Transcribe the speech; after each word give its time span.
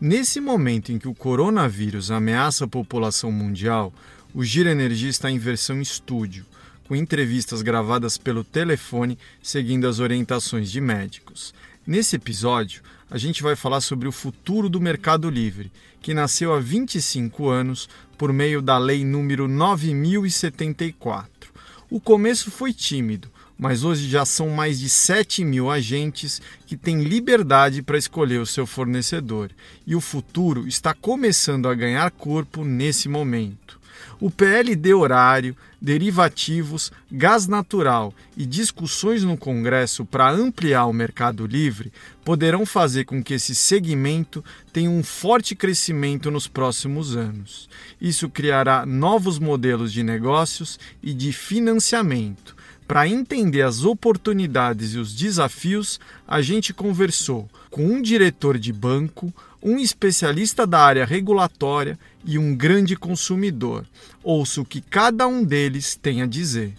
Nesse 0.00 0.40
momento 0.40 0.90
em 0.90 0.98
que 0.98 1.06
o 1.06 1.14
coronavírus 1.14 2.10
ameaça 2.10 2.64
a 2.64 2.68
população 2.68 3.30
mundial, 3.30 3.92
o 4.32 4.42
Giro 4.42 4.70
Energia 4.70 5.10
está 5.10 5.30
em 5.30 5.36
versão 5.36 5.78
estúdio, 5.78 6.46
com 6.88 6.96
entrevistas 6.96 7.60
gravadas 7.60 8.16
pelo 8.16 8.42
telefone 8.42 9.18
seguindo 9.42 9.86
as 9.86 9.98
orientações 9.98 10.70
de 10.70 10.80
médicos. 10.80 11.52
Nesse 11.86 12.16
episódio, 12.16 12.82
a 13.10 13.18
gente 13.18 13.42
vai 13.42 13.54
falar 13.54 13.82
sobre 13.82 14.08
o 14.08 14.12
futuro 14.12 14.70
do 14.70 14.80
Mercado 14.80 15.28
Livre, 15.28 15.70
que 16.00 16.14
nasceu 16.14 16.54
há 16.54 16.60
25 16.60 17.50
anos 17.50 17.86
por 18.16 18.32
meio 18.32 18.62
da 18.62 18.78
Lei 18.78 19.04
número 19.04 19.46
9074. 19.46 21.52
O 21.90 22.00
começo 22.00 22.50
foi 22.50 22.72
tímido, 22.72 23.30
mas 23.60 23.84
hoje 23.84 24.08
já 24.08 24.24
são 24.24 24.48
mais 24.48 24.80
de 24.80 24.88
7 24.88 25.44
mil 25.44 25.70
agentes 25.70 26.40
que 26.66 26.78
têm 26.78 27.02
liberdade 27.02 27.82
para 27.82 27.98
escolher 27.98 28.38
o 28.38 28.46
seu 28.46 28.66
fornecedor, 28.66 29.50
e 29.86 29.94
o 29.94 30.00
futuro 30.00 30.66
está 30.66 30.94
começando 30.94 31.68
a 31.68 31.74
ganhar 31.74 32.10
corpo 32.10 32.64
nesse 32.64 33.06
momento. 33.06 33.78
O 34.18 34.30
PLD 34.30 34.94
horário, 34.94 35.54
derivativos, 35.78 36.90
gás 37.12 37.46
natural 37.46 38.14
e 38.34 38.46
discussões 38.46 39.24
no 39.24 39.36
Congresso 39.36 40.06
para 40.06 40.30
ampliar 40.30 40.86
o 40.86 40.92
mercado 40.92 41.46
livre 41.46 41.92
poderão 42.24 42.64
fazer 42.64 43.04
com 43.04 43.22
que 43.22 43.34
esse 43.34 43.54
segmento 43.54 44.42
tenha 44.72 44.90
um 44.90 45.02
forte 45.02 45.54
crescimento 45.54 46.30
nos 46.30 46.48
próximos 46.48 47.14
anos. 47.14 47.68
Isso 48.00 48.28
criará 48.30 48.86
novos 48.86 49.38
modelos 49.38 49.92
de 49.92 50.02
negócios 50.02 50.78
e 51.02 51.12
de 51.12 51.30
financiamento 51.30 52.58
para 52.90 53.06
entender 53.06 53.62
as 53.62 53.84
oportunidades 53.84 54.94
e 54.94 54.98
os 54.98 55.14
desafios, 55.14 56.00
a 56.26 56.42
gente 56.42 56.74
conversou 56.74 57.48
com 57.70 57.86
um 57.86 58.02
diretor 58.02 58.58
de 58.58 58.72
banco, 58.72 59.32
um 59.62 59.78
especialista 59.78 60.66
da 60.66 60.80
área 60.80 61.04
regulatória 61.04 61.96
e 62.24 62.36
um 62.36 62.52
grande 62.52 62.96
consumidor. 62.96 63.86
Ouça 64.24 64.60
o 64.60 64.64
que 64.64 64.80
cada 64.80 65.28
um 65.28 65.44
deles 65.44 65.94
tem 65.94 66.20
a 66.20 66.26
dizer. 66.26 66.74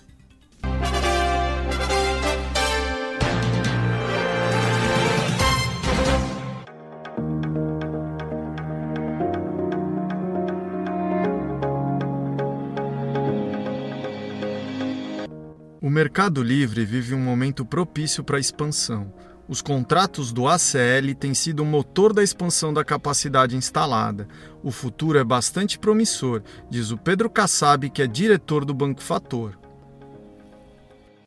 Mercado 16.03 16.41
Livre 16.41 16.83
vive 16.83 17.13
um 17.13 17.19
momento 17.19 17.63
propício 17.63 18.23
para 18.23 18.37
a 18.37 18.39
expansão. 18.39 19.13
Os 19.47 19.61
contratos 19.61 20.33
do 20.33 20.47
ACL 20.47 21.13
têm 21.13 21.35
sido 21.35 21.61
o 21.61 21.65
motor 21.65 22.11
da 22.11 22.23
expansão 22.23 22.73
da 22.73 22.83
capacidade 22.83 23.55
instalada. 23.55 24.27
O 24.63 24.71
futuro 24.71 25.19
é 25.19 25.23
bastante 25.23 25.77
promissor, 25.77 26.41
diz 26.67 26.89
o 26.89 26.97
Pedro 26.97 27.29
Kassab, 27.29 27.87
que 27.91 28.01
é 28.01 28.07
diretor 28.07 28.65
do 28.65 28.73
Banco 28.73 28.99
Fator. 28.99 29.59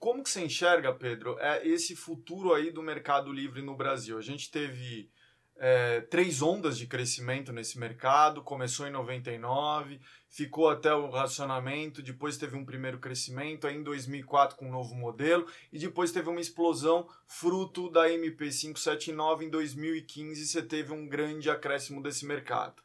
Como 0.01 0.25
que 0.25 0.29
você 0.29 0.45
enxerga, 0.45 0.93
Pedro, 0.93 1.37
é 1.39 1.65
esse 1.65 1.95
futuro 1.95 2.53
aí 2.53 2.73
do 2.73 2.83
Mercado 2.83 3.33
Livre 3.33 3.63
no 3.63 3.77
Brasil? 3.77 4.19
A 4.19 4.23
gente 4.23 4.51
teve 4.51 5.09
é, 5.57 6.01
três 6.03 6.43
ondas 6.43 6.77
de 6.77 6.87
crescimento 6.87 7.53
nesse 7.53 7.79
mercado. 7.79 8.43
Começou 8.43 8.87
em 8.87 8.91
99, 8.91 10.01
ficou 10.29 10.69
até 10.69 10.93
o 10.95 11.09
racionamento, 11.11 12.03
depois 12.03 12.37
teve 12.37 12.57
um 12.57 12.65
primeiro 12.65 12.99
crescimento, 12.99 13.67
aí 13.67 13.77
em 13.77 13.83
2004 13.83 14.57
com 14.57 14.67
um 14.67 14.73
novo 14.73 14.95
modelo, 14.95 15.47
e 15.73 15.79
depois 15.79 16.11
teve 16.11 16.29
uma 16.29 16.41
explosão 16.41 17.09
fruto 17.27 17.89
da 17.91 18.09
MP579 18.09 19.43
em 19.43 19.51
2015, 19.51 20.47
você 20.47 20.63
teve 20.63 20.93
um 20.93 21.07
grande 21.07 21.49
acréscimo 21.49 22.03
desse 22.03 22.27
mercado. 22.27 22.83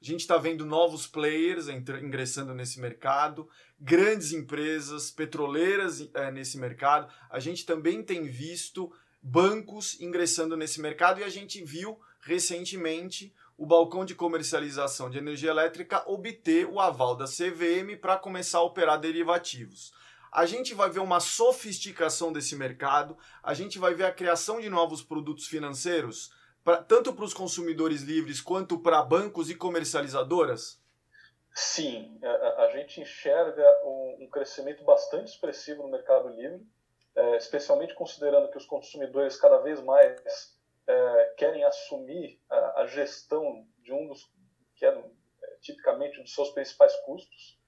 A 0.00 0.04
gente 0.04 0.20
está 0.20 0.36
vendo 0.36 0.64
novos 0.64 1.06
players 1.06 1.68
ingressando 1.68 2.54
nesse 2.54 2.78
mercado, 2.78 3.48
grandes 3.78 4.32
empresas 4.32 5.10
petroleiras 5.10 6.08
é, 6.14 6.30
nesse 6.30 6.58
mercado. 6.58 7.12
A 7.30 7.40
gente 7.40 7.64
também 7.64 8.02
tem 8.02 8.24
visto 8.24 8.92
bancos 9.22 10.00
ingressando 10.00 10.56
nesse 10.56 10.80
mercado 10.80 11.20
e 11.20 11.24
a 11.24 11.28
gente 11.28 11.62
viu 11.62 11.98
recentemente 12.20 13.34
o 13.56 13.64
balcão 13.64 14.04
de 14.04 14.14
comercialização 14.14 15.08
de 15.08 15.18
energia 15.18 15.50
elétrica 15.50 16.04
obter 16.06 16.66
o 16.66 16.78
aval 16.78 17.16
da 17.16 17.24
CVM 17.24 17.96
para 18.00 18.18
começar 18.18 18.58
a 18.58 18.62
operar 18.62 19.00
derivativos. 19.00 19.92
A 20.30 20.44
gente 20.44 20.74
vai 20.74 20.90
ver 20.90 21.00
uma 21.00 21.20
sofisticação 21.20 22.32
desse 22.32 22.54
mercado, 22.56 23.16
a 23.42 23.54
gente 23.54 23.78
vai 23.78 23.94
ver 23.94 24.04
a 24.04 24.12
criação 24.12 24.60
de 24.60 24.68
novos 24.68 25.02
produtos 25.02 25.46
financeiros, 25.46 26.30
pra, 26.62 26.76
tanto 26.82 27.14
para 27.14 27.24
os 27.24 27.32
consumidores 27.32 28.02
livres 28.02 28.40
quanto 28.40 28.78
para 28.78 29.00
bancos 29.02 29.48
e 29.48 29.54
comercializadoras? 29.54 30.78
Sim, 31.54 32.18
a, 32.22 32.64
a 32.64 32.70
gente 32.72 33.00
enxerga 33.00 33.64
um, 33.82 34.24
um, 34.24 34.28
crescimento 34.28 34.84
bastante 34.84 35.28
expressivo 35.28 35.84
no 35.84 35.90
mercado 35.90 36.28
livre 36.28 36.60
é, 37.16 37.36
especialmente 37.36 37.94
considerando 37.94 38.50
que 38.50 38.58
os 38.58 38.66
consumidores 38.66 39.40
cada 39.40 39.56
vez 39.58 39.80
mais 39.80 40.54
é, 40.86 41.34
querem 41.38 41.64
assumir 41.64 42.38
a, 42.48 42.82
a, 42.82 42.86
gestão 42.86 43.66
de 43.78 43.92
um 43.92 44.06
dos 44.06 44.30
que 44.74 44.84
é, 44.84 44.90
é 44.90 45.56
tipicamente 45.62 46.20
um 46.20 46.22
dos 46.22 46.34
seus 46.34 46.50
principais 46.50 46.94
custos. 46.96 47.58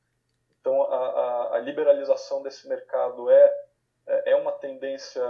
Então, 0.60 0.82
a, 0.82 0.96
a, 0.96 1.56
a 1.56 1.58
liberalização 1.60 2.42
desse 2.42 2.68
mercado 2.68 3.30
é, 3.30 3.66
é, 4.06 4.32
é 4.32 4.36
uma 4.36 4.52
tendência 4.52 5.22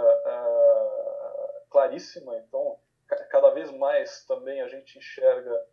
claríssima. 1.69 2.35
Então, 2.39 2.77
cada 3.29 3.51
vez 3.51 3.71
mais 3.71 4.25
também 4.25 4.61
a 4.61 4.67
gente 4.67 4.97
enxerga 4.97 5.65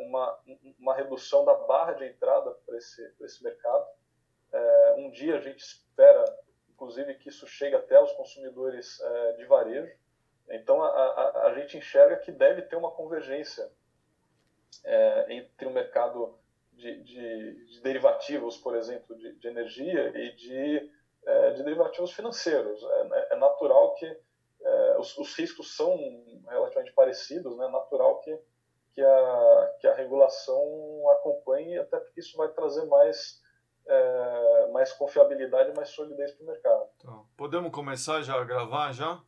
uma, 0.00 0.38
uma 0.78 0.94
redução 0.94 1.44
da 1.44 1.54
barra 1.54 1.92
de 1.92 2.04
entrada 2.04 2.50
para 2.66 2.76
esse, 2.76 3.14
esse 3.20 3.42
mercado. 3.42 3.86
Um 4.96 5.10
dia 5.10 5.36
a 5.36 5.40
gente 5.40 5.60
espera 5.60 6.19
inclusive 6.80 7.14
que 7.16 7.28
isso 7.28 7.46
chegue 7.46 7.76
até 7.76 8.00
os 8.02 8.10
consumidores 8.12 8.98
é, 9.02 9.32
de 9.34 9.44
varejo. 9.44 9.94
Então, 10.48 10.82
a, 10.82 10.88
a, 10.88 11.46
a, 11.48 11.54
gente 11.54 11.76
enxerga 11.76 12.16
que 12.16 12.32
deve 12.32 12.62
ter 12.62 12.74
uma 12.74 12.90
convergência 12.90 13.70
é, 14.82 15.34
entre 15.34 15.66
o 15.66 15.70
mercado 15.70 16.38
de, 16.72 17.02
de, 17.02 17.66
de, 17.66 17.80
derivativos, 17.82 18.56
por 18.56 18.74
exemplo, 18.74 19.14
de, 19.14 19.34
de 19.34 19.46
energia 19.46 20.08
e 20.08 20.34
de, 20.34 20.90
é, 21.26 21.50
de, 21.50 21.62
derivativos 21.62 22.12
financeiros. 22.12 22.82
É, 22.82 23.34
é 23.34 23.36
natural 23.36 23.94
que 23.94 24.06
é, 24.06 24.98
os, 24.98 25.16
os, 25.18 25.34
riscos 25.36 25.76
são 25.76 25.96
relativamente 26.48 26.94
parecidos, 26.94 27.56
né? 27.58 27.66
é 27.66 27.70
natural 27.70 28.20
que, 28.20 28.36
que, 28.94 29.02
a, 29.02 29.76
que 29.80 29.86
a 29.86 29.94
regulação 29.94 31.08
acompanhe, 31.10 31.78
até 31.78 31.98
porque 32.00 32.20
isso 32.20 32.36
vai 32.38 32.48
trazer 32.48 32.86
mais 32.86 33.39
é, 33.86 34.70
mais 34.72 34.92
confiabilidade 34.92 35.70
e 35.70 35.74
mais 35.74 35.90
solidez 35.90 36.32
para 36.32 36.44
o 36.44 36.46
mercado. 36.46 36.88
Então, 36.96 37.26
podemos 37.36 37.72
começar 37.72 38.22
já 38.22 38.40
a 38.40 38.44
gravar 38.44 38.92
já? 38.92 39.20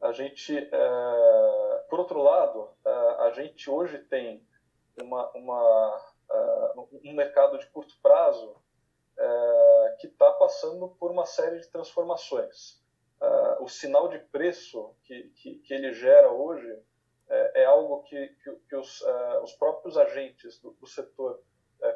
A 0.00 0.12
gente, 0.12 0.56
é, 0.56 1.84
por 1.90 1.98
outro 1.98 2.22
lado, 2.22 2.68
é, 2.84 2.90
a 2.90 3.30
gente 3.34 3.68
hoje 3.68 3.98
tem 3.98 4.46
uma, 5.02 5.28
uma, 5.32 6.12
é, 6.30 6.72
um 7.04 7.12
mercado 7.12 7.58
de 7.58 7.66
curto 7.66 7.94
prazo 8.00 8.56
é, 9.16 9.96
que 10.00 10.06
está 10.06 10.30
passando 10.32 10.88
por 10.90 11.10
uma 11.10 11.26
série 11.26 11.58
de 11.58 11.68
transformações. 11.68 12.80
o 13.60 13.68
sinal 13.68 14.08
de 14.08 14.18
preço 14.20 14.94
que, 15.02 15.24
que, 15.30 15.56
que 15.56 15.74
ele 15.74 15.92
gera 15.92 16.30
hoje 16.30 16.80
é, 17.28 17.64
algo 17.64 18.04
que, 18.04 18.28
que, 18.28 18.50
que 18.68 18.76
os, 18.76 19.04
os 19.42 19.52
próprios 19.54 19.96
agentes 19.96 20.60
do, 20.60 20.70
do 20.70 20.86
setor 20.86 21.40
é, 21.40 21.47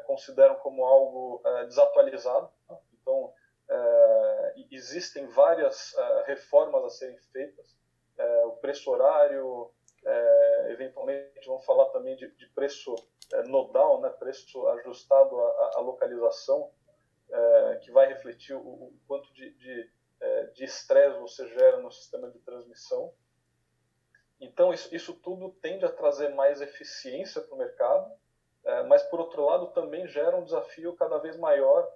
consideram 0.05 0.55
como 0.55 0.83
algo 0.85 1.41
é, 1.45 1.65
desatualizado. 1.65 2.49
Então, 2.93 3.33
é, 3.69 4.53
existem 4.71 5.27
várias 5.27 5.93
reformas 6.25 6.83
a 6.85 6.89
serem 6.89 7.17
feitas. 7.31 7.77
O 8.45 8.57
preço 8.57 8.91
horário, 8.91 9.71
eventualmente 10.69 11.47
vamos 11.47 11.65
falar 11.65 11.85
também 11.87 12.15
de, 12.15 12.29
de 12.35 12.47
preço 12.49 12.93
nodal, 13.47 14.01
né, 14.01 14.09
preço 14.09 14.67
ajustado 14.67 15.39
à, 15.39 15.71
à 15.75 15.79
localização, 15.79 16.71
que 17.81 17.91
vai 17.91 18.07
refletir 18.07 18.55
o, 18.55 18.59
o 18.59 18.93
quanto 19.07 19.33
de 19.33 19.89
estresse 20.59 21.19
você 21.19 21.47
gera 21.49 21.77
no 21.77 21.91
sistema 21.91 22.29
de 22.29 22.39
transmissão. 22.39 23.13
Então, 24.39 24.73
isso, 24.73 24.93
isso 24.93 25.13
tudo 25.13 25.51
tende 25.61 25.85
a 25.85 25.91
trazer 25.91 26.29
mais 26.29 26.61
eficiência 26.61 27.41
para 27.41 27.55
o 27.55 27.57
mercado, 27.57 28.11
mas, 28.87 29.03
por 29.03 29.19
outro 29.19 29.45
lado, 29.45 29.67
também 29.67 30.07
gera 30.07 30.35
um 30.37 30.43
desafio 30.43 30.95
cada 30.95 31.17
vez 31.17 31.37
maior 31.37 31.87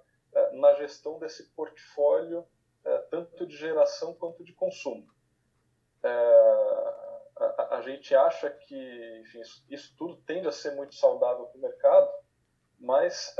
na 0.52 0.74
gestão 0.74 1.18
desse 1.18 1.54
portfólio, 1.54 2.46
tanto 3.10 3.46
de 3.46 3.56
geração 3.56 4.14
quanto 4.14 4.44
de 4.44 4.52
consumo. 4.52 5.06
A, 6.02 7.76
a, 7.76 7.82
gente 7.82 8.14
acha 8.14 8.50
que 8.50 9.20
enfim, 9.20 9.40
isso, 9.70 9.94
tudo 9.96 10.16
tende 10.22 10.48
a 10.48 10.52
ser 10.52 10.74
muito 10.74 10.94
saudável 10.94 11.46
para 11.46 11.58
o 11.58 11.60
mercado, 11.60 12.10
mas 12.78 13.34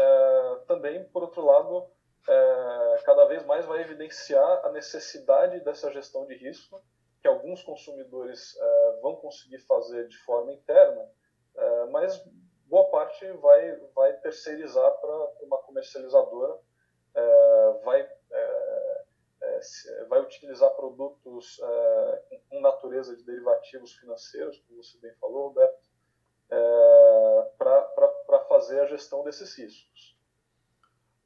também, 0.67 1.09
por 1.09 1.23
outro 1.23 1.45
lado, 1.45 1.91
cada 3.05 3.27
vez 3.27 3.45
mais 3.45 3.65
vai 3.67 3.81
evidenciar 3.81 4.67
a 4.67 4.73
necessidade 4.73 5.61
dessa 5.61 5.91
gestão 5.93 6.27
de 6.27 6.35
risco, 6.37 6.83
que 7.21 7.29
alguns 7.29 7.62
consumidores 7.62 8.55
vão 9.03 9.17
conseguir 9.17 9.59
fazer 9.61 10.06
de 10.09 10.17
forma 10.19 10.53
interna, 10.53 11.09
mas 11.91 12.23
parte 12.99 13.31
vai, 13.35 13.77
vai 13.95 14.12
terceirizar 14.15 14.91
para 15.00 15.33
uma 15.43 15.59
comercializadora, 15.59 16.59
é, 17.15 17.81
vai, 17.85 18.00
é, 18.00 19.05
é, 19.43 20.05
vai 20.09 20.21
utilizar 20.21 20.71
produtos 20.75 21.61
com 22.49 22.61
natureza 22.61 23.17
de 23.17 23.23
derivativos 23.23 23.95
financeiros, 23.95 24.59
como 24.67 24.83
você 24.83 24.99
bem 24.99 25.15
falou, 25.21 25.49
Roberto, 25.49 25.79
para 27.56 28.45
fazer 28.49 28.81
a 28.81 28.87
gestão 28.87 29.23
desses 29.23 29.56
riscos. 29.56 30.18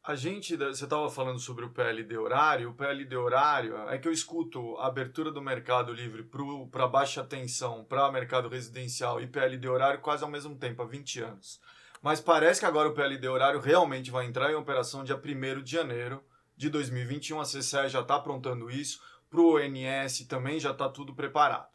A 0.04 0.16
gente, 0.16 0.56
você 0.56 0.82
estava 0.82 1.08
falando 1.08 1.38
sobre 1.38 1.64
o 1.64 1.70
PLD 1.70 2.18
horário. 2.18 2.70
O 2.70 2.74
PLD 2.74 3.16
horário 3.16 3.88
é 3.88 3.96
que 3.98 4.08
eu 4.08 4.12
escuto 4.12 4.76
a 4.78 4.88
abertura 4.88 5.30
do 5.30 5.40
mercado 5.40 5.92
livre 5.92 6.28
para 6.72 6.88
baixa 6.88 7.22
tensão, 7.22 7.84
para 7.84 8.10
mercado 8.10 8.48
residencial 8.48 9.20
e 9.20 9.28
PLD 9.28 9.68
horário 9.68 10.00
quase 10.00 10.24
ao 10.24 10.30
mesmo 10.30 10.56
tempo, 10.56 10.82
há 10.82 10.86
20 10.86 11.20
anos. 11.20 11.60
Mas 12.02 12.20
parece 12.20 12.58
que 12.58 12.66
agora 12.66 12.88
o 12.88 12.94
PLD 12.94 13.28
horário 13.28 13.60
realmente 13.60 14.10
vai 14.10 14.26
entrar 14.26 14.50
em 14.50 14.56
operação 14.56 15.04
dia 15.04 15.14
1 15.14 15.62
de 15.62 15.70
janeiro 15.70 16.20
de 16.56 16.68
2021. 16.68 17.40
A 17.40 17.44
CCE 17.44 17.88
já 17.88 18.00
está 18.00 18.16
aprontando 18.16 18.68
isso. 18.68 19.00
Para 19.30 19.40
o 19.40 19.54
ONS 19.54 20.26
também 20.26 20.58
já 20.58 20.72
está 20.72 20.88
tudo 20.88 21.14
preparado. 21.14 21.70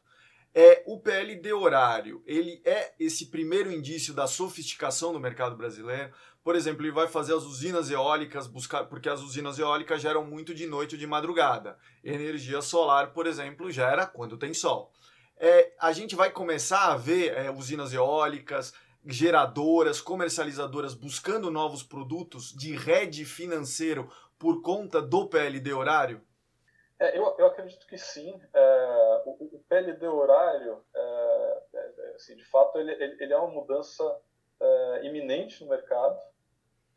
É, 0.53 0.83
o 0.87 0.99
PLD 0.99 1.53
horário, 1.53 2.23
ele 2.25 2.61
é 2.65 2.91
esse 2.99 3.27
primeiro 3.27 3.71
indício 3.71 4.13
da 4.13 4.27
sofisticação 4.27 5.13
do 5.13 5.19
mercado 5.19 5.55
brasileiro. 5.55 6.11
Por 6.47 6.55
exemplo, 6.55 6.81
ele 6.85 6.93
vai 6.93 7.09
fazer 7.09 7.33
as 7.33 7.43
usinas 7.43 7.91
eólicas 7.91 8.47
buscar, 8.47 8.85
porque 8.85 9.09
as 9.09 9.19
usinas 9.19 9.59
eólicas 9.59 10.01
geram 10.01 10.23
muito 10.23 10.55
de 10.55 10.65
noite 10.65 10.95
ou 10.95 10.97
de 10.97 11.05
madrugada. 11.05 11.77
Energia 12.01 12.61
solar, 12.61 13.11
por 13.11 13.27
exemplo, 13.27 13.69
gera 13.69 14.07
quando 14.07 14.37
tem 14.37 14.53
sol. 14.53 14.89
É, 15.37 15.73
a 15.77 15.91
gente 15.91 16.15
vai 16.15 16.31
começar 16.31 16.93
a 16.93 16.95
ver 16.95 17.33
é, 17.37 17.51
usinas 17.51 17.91
eólicas, 17.91 18.73
geradoras, 19.05 19.99
comercializadoras 19.99 20.93
buscando 20.93 21.51
novos 21.51 21.83
produtos 21.83 22.53
de 22.53 22.73
rede 22.77 23.25
financeiro 23.25 24.09
por 24.39 24.61
conta 24.61 25.01
do 25.01 25.27
PLD 25.27 25.73
horário? 25.73 26.21
É, 26.97 27.17
eu, 27.17 27.35
eu, 27.37 27.47
acredito 27.47 27.85
que 27.87 27.97
sim. 27.97 28.39
É, 28.53 29.23
o, 29.25 29.31
o, 29.57 29.65
PLD 29.67 30.07
horário, 30.07 30.81
é, 30.95 31.63
é, 31.73 32.13
assim, 32.15 32.37
de 32.37 32.45
fato, 32.45 32.77
ele, 32.79 32.93
ele, 32.93 33.33
é 33.33 33.37
uma 33.37 33.51
mudança 33.51 34.01
é, 34.61 35.01
iminente 35.05 35.61
no 35.61 35.69
mercado 35.69 36.17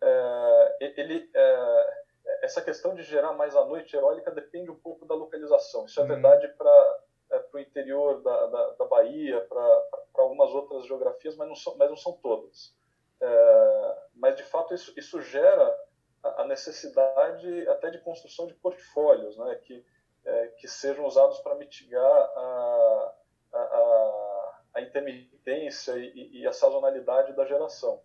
é, 0.03 0.77
ele, 0.81 1.31
é, 1.35 2.01
essa 2.43 2.63
questão 2.63 2.95
de 2.95 3.03
gerar 3.03 3.33
mais 3.33 3.55
à 3.55 3.65
noite 3.65 3.95
eólica 3.97 4.31
depende 4.31 4.71
um 4.71 4.77
pouco 4.79 5.05
da 5.05 5.15
localização. 5.15 5.87
Isso 5.87 6.01
é 6.01 6.03
uhum. 6.03 6.09
verdade 6.09 6.49
para 6.49 7.01
é, 7.33 7.45
o 7.53 7.59
interior 7.59 8.23
da, 8.23 8.47
da, 8.47 8.71
da 8.71 8.85
Bahia, 8.87 9.41
para 9.43 10.23
algumas 10.23 10.51
outras 10.51 10.87
geografias, 10.87 11.37
mas 11.37 11.49
não 11.49 11.55
são, 11.55 11.77
mas 11.77 11.89
não 11.89 11.97
são 11.97 12.13
todas. 12.15 12.75
É, 13.21 13.99
mas, 14.15 14.37
de 14.37 14.43
fato, 14.43 14.75
isso, 14.75 14.93
isso 14.99 15.21
gera 15.21 15.79
a 16.23 16.45
necessidade 16.45 17.69
até 17.69 17.91
de 17.91 17.99
construção 17.99 18.47
de 18.47 18.55
portfólios, 18.55 19.37
né, 19.39 19.55
que, 19.57 19.85
é, 20.25 20.47
que 20.59 20.69
sejam 20.69 21.07
usados 21.07 21.39
para 21.41 21.55
mitigar 21.55 22.03
a, 22.05 23.15
a, 23.53 23.59
a, 23.59 24.61
a 24.75 24.81
intermitência 24.83 25.93
e, 25.97 26.41
e, 26.41 26.47
a 26.47 26.53
sazonalidade 26.53 27.35
da 27.35 27.47
geração. 27.47 28.03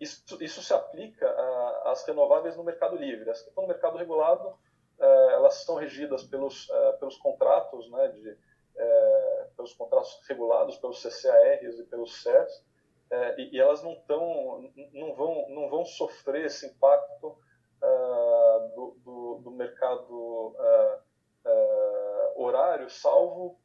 Isso, 0.00 0.42
isso 0.42 0.62
se 0.62 0.72
aplica 0.72 1.28
às 1.84 2.04
renováveis 2.04 2.56
no 2.56 2.62
mercado 2.62 2.96
livre. 2.96 3.30
As 3.30 3.42
que 3.42 3.48
estão 3.48 3.64
no 3.64 3.68
mercado 3.68 3.98
regulado, 3.98 4.56
é, 4.98 5.32
elas 5.32 5.54
são 5.64 5.74
regidas 5.74 6.22
pelos, 6.24 6.68
é, 6.70 6.92
pelos 6.92 7.16
contratos, 7.16 7.90
né, 7.90 8.08
de, 8.08 8.38
é, 8.76 9.48
pelos 9.56 9.74
contratos 9.74 10.20
regulados, 10.28 10.76
pelos 10.78 11.00
CCARs 11.02 11.78
e 11.78 11.84
pelos 11.84 12.22
CERs, 12.22 12.66
e, 13.38 13.56
e, 13.56 13.58
elas 13.60 13.82
não, 13.82 13.94
tão, 14.02 14.70
não, 14.92 15.14
vão, 15.14 15.48
não 15.48 15.70
vão 15.70 15.84
sofrer 15.84 16.44
esse 16.44 16.66
impacto 16.66 17.38
do, 18.74 18.96
do, 19.02 19.40
do, 19.44 19.50
mercado 19.50 20.54
horário, 22.36 22.90
salvo 22.90 23.58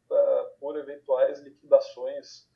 por 0.61 0.77
eventuais 0.77 1.41
liquidações 1.41 2.47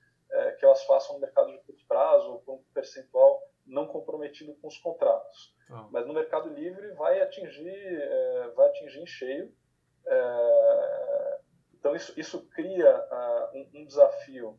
que 0.59 0.65
elas 0.65 0.81
façam 0.85 1.15
no 1.15 1.21
mercado 1.21 1.51
de 1.51 1.57
curto 1.59 1.85
prazo, 1.89 2.41
por 2.45 2.53
um 2.53 2.63
percentual 2.73 3.43
não 3.67 3.85
comprometido 3.85 4.55
com 4.55 4.67
os 4.67 4.77
contratos. 4.77 5.55
Ah. 5.69 5.87
Mas 5.91 6.07
no 6.07 6.13
Mercado 6.13 6.49
Livre 6.49 6.93
vai 6.93 7.21
atingir, 7.21 7.69
é, 7.69 8.47
vai 8.55 8.67
atingir 8.67 9.01
em 9.01 9.05
cheio. 9.05 9.53
É, 10.05 11.39
então 11.73 11.95
isso, 11.95 12.17
isso 12.19 12.47
cria 12.49 12.97
uh, 12.97 13.57
um, 13.57 13.81
um, 13.81 13.85
desafio 13.85 14.57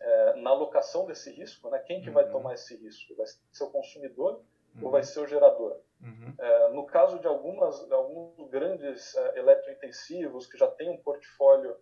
é, 0.00 0.36
na 0.36 0.50
alocação 0.50 1.06
desse 1.06 1.30
risco. 1.32 1.68
Né? 1.70 1.78
Quem 1.80 2.00
que 2.00 2.08
uhum. 2.08 2.14
vai 2.14 2.30
tomar 2.30 2.54
esse 2.54 2.76
risco? 2.76 3.14
Vai 3.16 3.26
ser 3.26 3.64
o 3.64 3.70
consumidor 3.70 4.42
uhum. 4.76 4.84
ou 4.84 4.90
vai 4.90 5.02
ser 5.02 5.20
o 5.20 5.26
gerador? 5.26 5.80
Uhum. 6.00 6.34
É, 6.38 6.68
no 6.70 6.86
caso 6.86 7.18
de 7.18 7.26
algumas, 7.26 7.90
alguns 7.90 8.48
grandes 8.50 9.14
é, 9.16 9.38
eletrointensivos 9.38 10.46
que 10.46 10.56
já 10.56 10.68
têm 10.68 10.90
um 10.90 11.02
portfólio 11.02 11.76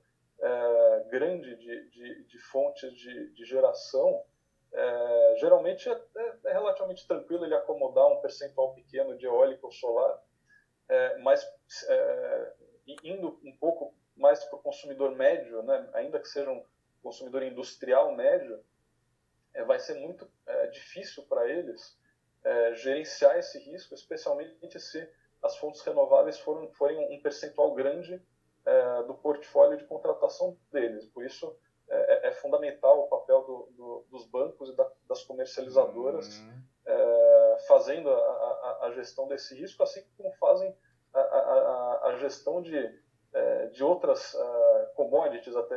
grande 1.09 1.55
de, 1.55 1.89
de, 1.91 2.25
de 2.25 2.39
fontes 2.51 2.93
de, 2.95 3.33
de 3.33 3.45
geração, 3.45 4.25
é, 4.75 5.37
geralmente 5.39 5.89
é, 5.89 5.93
é, 5.93 6.39
é, 6.47 6.53
relativamente 6.53 7.07
tranquilo 7.07 7.45
ele 7.45 7.55
acomodar 7.55 8.09
um 8.09 8.21
percentual 8.21 8.75
pequeno 8.75 9.17
de 9.19 9.27
eólica 9.27 9.67
ou 9.67 9.73
solar, 9.73 10.19
é, 10.89 11.19
mas 11.19 11.47
é, 11.89 12.53
indo 13.05 13.39
um 13.45 13.55
pouco 13.57 13.95
mais 14.17 14.43
para 14.45 14.59
o 14.59 14.63
consumidor 14.63 15.15
médio, 15.15 15.63
né, 15.63 15.91
ainda 15.93 16.19
que 16.19 16.29
seja 16.29 16.51
um 16.51 16.65
consumidor 17.03 17.43
industrial 17.43 18.15
médio, 18.15 18.63
é, 19.55 19.63
vai 19.65 19.79
ser 19.79 19.95
muito 19.95 20.31
difícil 20.73 21.25
para 21.25 21.49
eles 21.49 21.99
gerenciar 22.75 23.39
esse 23.39 23.59
risco, 23.59 23.95
especialmente 23.95 24.81
se 24.81 25.09
as 25.43 25.57
fontes 25.59 25.83
renováveis 25.83 26.39
forem, 26.39 26.73
forem 26.73 27.15
um 27.15 27.21
percentual 27.21 27.75
grande 27.75 28.21
do 29.07 29.15
portfólio 29.15 29.77
de 29.77 29.85
contratação 29.85 30.57
deles. 30.73 31.07
Por 31.07 31.25
isso, 31.25 31.57
é, 32.33 32.35
é, 32.35 32.39
é 32.39 32.41
fundamental 32.41 33.01
o 33.01 33.09
papel 33.09 33.43
do, 33.43 33.69
do, 33.77 34.07
dos 34.11 34.27
bancos 34.27 34.71
e 34.71 34.77
da, 34.77 34.91
das 35.09 35.23
comercializadoras 35.25 36.39
uhum. 36.39 36.63
é, 36.87 37.57
fazendo 37.69 38.11
a, 38.11 38.15
a, 38.15 38.87
a, 38.87 38.93
gestão 38.93 39.29
desse 39.29 39.55
risco, 39.55 39.83
assim 39.83 40.05
como 40.17 40.33
fazem 40.35 40.75
a, 41.15 42.01
a, 42.05 42.17
gestão 42.19 42.63
de, 42.63 43.01
é, 43.33 43.67
de 43.67 43.85
outras 43.85 44.33
uh, 44.35 44.95
commodities, 44.95 45.55
até 45.55 45.77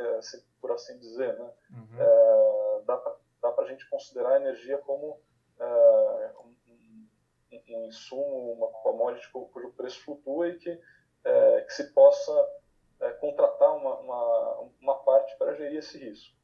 por 0.60 0.72
assim 0.72 0.98
dizer. 0.98 1.38
Né? 1.38 1.50
Uhum. 1.70 2.00
É, 2.00 2.80
dá 2.84 3.52
para 3.52 3.64
a 3.64 3.68
gente 3.68 3.88
considerar 3.90 4.32
a 4.32 4.36
energia 4.36 4.78
como 4.78 5.20
uh, 5.60 6.40
um, 6.40 6.56
um, 6.68 7.62
um, 7.68 7.86
insumo, 7.86 8.52
uma 8.52 8.68
commodity 8.68 9.30
cujo 9.30 9.72
preço 9.72 10.02
flutua 10.04 10.48
e 10.48 10.58
que, 10.58 10.74
que 11.66 11.72
se 11.72 11.92
possa 11.92 12.32
é, 13.00 13.10
contratar 13.12 13.76
uma, 13.76 13.98
uma, 13.98 14.70
uma 14.80 14.94
parte 15.04 15.36
para 15.36 15.54
gerir 15.54 15.78
esse 15.78 15.98
risco. 15.98 16.35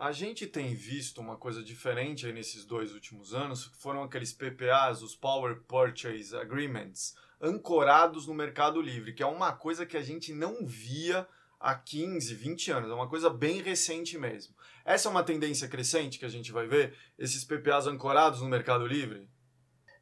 A 0.00 0.12
gente 0.12 0.46
tem 0.46 0.74
visto 0.74 1.20
uma 1.20 1.36
coisa 1.36 1.62
diferente 1.62 2.24
aí 2.24 2.32
nesses 2.32 2.64
dois 2.64 2.94
últimos 2.94 3.34
anos, 3.34 3.66
que 3.66 3.76
foram 3.76 4.02
aqueles 4.02 4.32
PPAs, 4.32 5.02
os 5.02 5.14
Power 5.14 5.60
Purchase 5.68 6.34
Agreements, 6.34 7.14
ancorados 7.38 8.26
no 8.26 8.32
Mercado 8.32 8.80
Livre, 8.80 9.12
que 9.12 9.22
é 9.22 9.26
uma 9.26 9.52
coisa 9.52 9.84
que 9.84 9.98
a 9.98 10.02
gente 10.02 10.32
não 10.32 10.64
via 10.64 11.28
há 11.60 11.74
15, 11.74 12.34
20 12.34 12.70
anos, 12.72 12.90
é 12.90 12.94
uma 12.94 13.10
coisa 13.10 13.28
bem 13.28 13.60
recente 13.60 14.16
mesmo. 14.16 14.54
Essa 14.86 15.06
é 15.06 15.10
uma 15.10 15.22
tendência 15.22 15.68
crescente 15.68 16.18
que 16.18 16.24
a 16.24 16.30
gente 16.30 16.50
vai 16.50 16.66
ver, 16.66 16.96
esses 17.18 17.44
PPAs 17.44 17.86
ancorados 17.86 18.40
no 18.40 18.48
Mercado 18.48 18.86
Livre? 18.86 19.28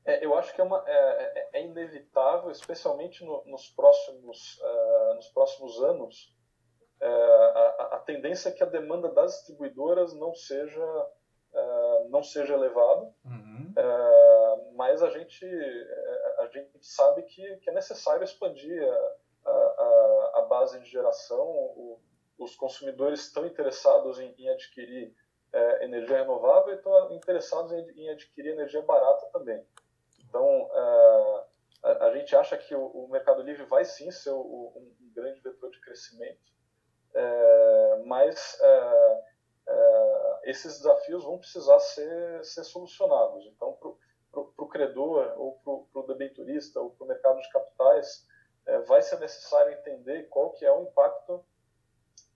É, 0.04 0.24
eu 0.24 0.38
acho 0.38 0.54
que 0.54 0.60
é, 0.60 0.64
uma, 0.64 0.80
é, 0.86 0.92
é, 0.92 1.60
é 1.60 1.66
inevitável, 1.66 2.52
especialmente 2.52 3.24
no, 3.24 3.44
nos, 3.46 3.68
próximos, 3.70 4.60
uh, 4.60 5.14
nos 5.16 5.26
próximos 5.30 5.82
anos, 5.82 6.37
uh, 7.00 7.04
a, 7.04 7.88
a, 7.92 7.98
tendência 8.00 8.48
é 8.48 8.52
que 8.52 8.62
a 8.62 8.66
demanda 8.66 9.08
das 9.08 9.32
distribuidoras 9.32 10.14
não 10.14 10.34
seja, 10.34 11.06
uh, 11.52 12.08
não 12.10 12.22
seja 12.22 12.54
elevada, 12.54 13.12
uhum. 13.24 13.74
mas 14.74 15.02
a 15.02 15.10
gente, 15.10 15.44
a 16.38 16.46
gente 16.46 16.78
sabe 16.80 17.22
que, 17.22 17.56
que 17.58 17.70
é 17.70 17.72
necessário 17.72 18.24
expandir 18.24 18.82
a, 19.44 19.50
a, 19.50 20.32
a 20.36 20.42
base 20.48 20.80
de 20.80 20.88
geração, 20.88 21.44
o, 21.44 22.00
os 22.38 22.54
consumidores 22.54 23.20
estão 23.20 23.44
interessados 23.46 24.18
em, 24.20 24.32
em 24.38 24.48
adquirir 24.48 25.14
é, 25.52 25.84
energia 25.84 26.18
renovável 26.18 26.72
e 26.72 26.76
estão 26.76 27.12
interessados 27.12 27.72
em, 27.72 27.90
em, 27.96 28.10
adquirir 28.10 28.52
energia 28.52 28.82
barata 28.82 29.26
também. 29.32 29.64
Então, 30.28 30.70
é, 30.72 31.44
a, 31.84 32.06
a, 32.06 32.16
gente 32.16 32.36
acha 32.36 32.56
que 32.56 32.74
o, 32.74 32.86
o, 32.86 33.08
Mercado 33.08 33.42
Livre 33.42 33.64
vai 33.64 33.84
sim 33.84 34.10
ser 34.10 34.30
o, 34.30 34.72
um, 34.76 34.94
um, 35.00 35.12
grande 35.12 35.40
vetor 35.40 35.70
de 35.70 35.80
crescimento, 35.80 36.38
é, 36.38 36.57
mas 38.04 38.58
é, 38.60 39.24
é, 39.68 40.40
esses 40.44 40.78
desafios 40.78 41.24
vão 41.24 41.38
precisar 41.38 41.78
ser, 41.78 42.44
ser 42.44 42.64
solucionados. 42.64 43.44
Então, 43.46 43.72
para 43.74 44.64
o 44.64 44.68
credor, 44.68 45.34
ou 45.36 45.58
para 45.92 46.00
o 46.00 46.06
debenturista, 46.06 46.80
ou 46.80 46.90
para 46.90 47.04
o 47.04 47.08
mercado 47.08 47.40
de 47.40 47.50
capitais, 47.50 48.26
é, 48.66 48.78
vai 48.80 49.02
ser 49.02 49.18
necessário 49.20 49.72
entender 49.72 50.24
qual 50.28 50.52
que 50.52 50.64
é 50.64 50.72
o 50.72 50.82
impacto 50.82 51.44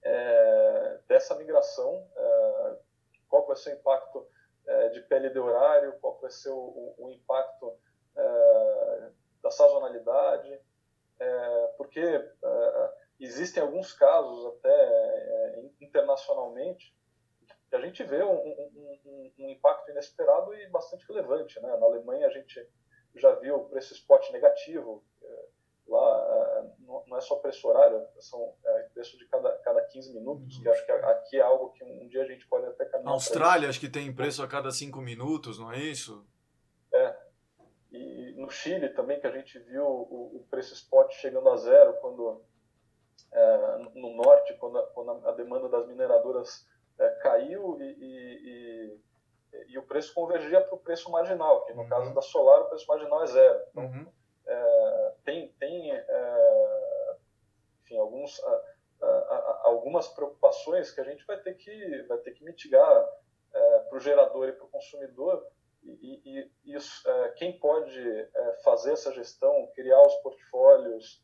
é, 0.03 0.99
dessa 1.09 1.35
migração, 1.37 2.07
é, 2.17 2.77
qual 3.29 3.47
vai 3.47 3.57
ser 3.57 3.71
o 3.71 3.79
impacto 3.79 4.27
é, 4.67 4.89
de 4.91 5.39
horário, 5.39 5.99
qual 6.01 6.19
vai 6.21 6.31
ser 6.31 6.51
o, 6.51 6.59
o, 6.59 7.07
o 7.07 7.11
impacto 7.11 7.77
é, 8.17 9.11
da 9.43 9.51
sazonalidade, 9.51 10.61
é, 11.19 11.67
porque 11.77 12.01
existem 13.21 13.63
alguns 13.63 13.93
casos 13.93 14.47
até 14.47 15.71
internacionalmente 15.81 16.95
que 17.69 17.77
a 17.77 17.81
gente 17.81 18.05
vê 18.05 18.23
um, 18.23 18.35
um, 18.35 19.01
um, 19.07 19.33
um, 19.39 19.51
impacto 19.51 19.91
inesperado 19.91 20.55
e 20.55 20.69
bastante 20.69 21.07
relevante. 21.09 21.59
Né? 21.61 21.69
Na 21.77 21.87
Alemanha 21.87 22.27
a 22.27 22.31
gente 22.31 22.69
já 23.15 23.35
viu 23.37 23.57
o 23.57 23.69
preço 23.71 23.95
spot 23.95 24.31
negativo, 24.31 25.03
lá 25.89 26.43
não 27.07 27.17
é 27.17 27.21
só 27.21 27.37
preço 27.37 27.67
horário, 27.69 28.07
são 28.21 28.55
é, 28.65 28.83
preço 28.95 29.17
de 29.19 29.27
cada, 29.27 29.51
cada 29.59 29.83
15 29.87 30.15
minutos, 30.15 30.59
que 30.59 30.69
acho 30.69 30.85
que 30.85 30.93
aqui 30.93 31.37
é 31.37 31.43
algo 31.43 31.73
que 31.73 31.85
um 31.85 32.09
dia 32.09 32.23
a 32.23 32.27
gente 32.27 32.47
pode 32.47 32.67
até 32.67 32.85
caminhar. 32.85 33.05
Na 33.05 33.13
Austrália 33.13 33.69
acho 33.69 33.81
que 33.81 33.89
tem 33.89 34.15
preço 34.15 34.43
a 34.43 34.49
cada 34.49 34.71
5 34.71 35.01
minutos, 35.01 35.59
não 35.59 35.73
é 35.73 35.79
isso? 35.79 36.27
É. 36.93 37.17
E 37.91 38.35
no 38.37 38.51
Chile 38.51 38.89
também, 38.91 39.21
que 39.21 39.27
a 39.27 39.33
gente 39.33 39.59
viu 39.59 39.85
o, 39.85 40.37
o 40.37 40.47
preço 40.51 40.73
spot 40.75 41.13
chegando 41.13 41.49
a 41.49 41.57
zero 41.57 41.95
quando 42.01 42.43
é, 43.33 43.79
no 43.95 44.15
norte, 44.17 44.55
quando 44.55 44.79
a, 44.79 44.87
quando 44.89 45.29
a, 45.29 45.33
demanda 45.33 45.69
das 45.69 45.87
mineradoras 45.87 46.69
é, 46.99 47.09
caiu 47.17 47.81
e, 47.81 47.85
e, 47.85 49.01
e, 49.53 49.73
e, 49.73 49.79
o 49.79 49.83
preço 49.83 50.15
convergia 50.15 50.61
para 50.61 50.75
o 50.75 50.79
preço 50.79 51.11
marginal, 51.11 51.65
que 51.65 51.73
no 51.75 51.83
uhum. 51.83 51.89
caso 51.89 52.15
da 52.15 52.23
solar 52.23 52.63
o 52.63 52.69
preço 52.69 52.87
marginal 52.87 53.23
é 53.23 53.27
zero. 53.27 53.63
Então, 53.71 53.85
uhum. 53.85 54.13
É, 54.45 55.13
tem, 55.25 55.53
tem 55.53 55.93
enfim, 57.83 57.97
alguns, 57.97 58.41
algumas 59.63 60.09
preocupações 60.09 60.91
que 60.91 61.01
a 61.01 61.05
gente 61.05 61.25
vai 61.25 61.39
ter 61.39 61.55
que, 61.55 62.03
vai 62.09 62.19
ter 62.19 62.33
que 62.33 62.45
mitigar 62.45 63.09
para 63.89 63.97
o 63.97 64.01
gerador 64.01 64.49
e 64.49 64.53
para 64.53 64.65
o 64.65 64.69
consumidor 64.69 65.47
e, 65.85 66.21
e, 66.25 66.51
e 66.65 66.75
isso, 66.75 67.09
é, 67.09 67.29
quem 67.31 67.59
pode 67.59 68.29
fazer 68.65 68.93
essa 68.93 69.13
gestão, 69.13 69.71
criar 69.75 70.03
os 70.03 70.15
portfólios, 70.17 71.23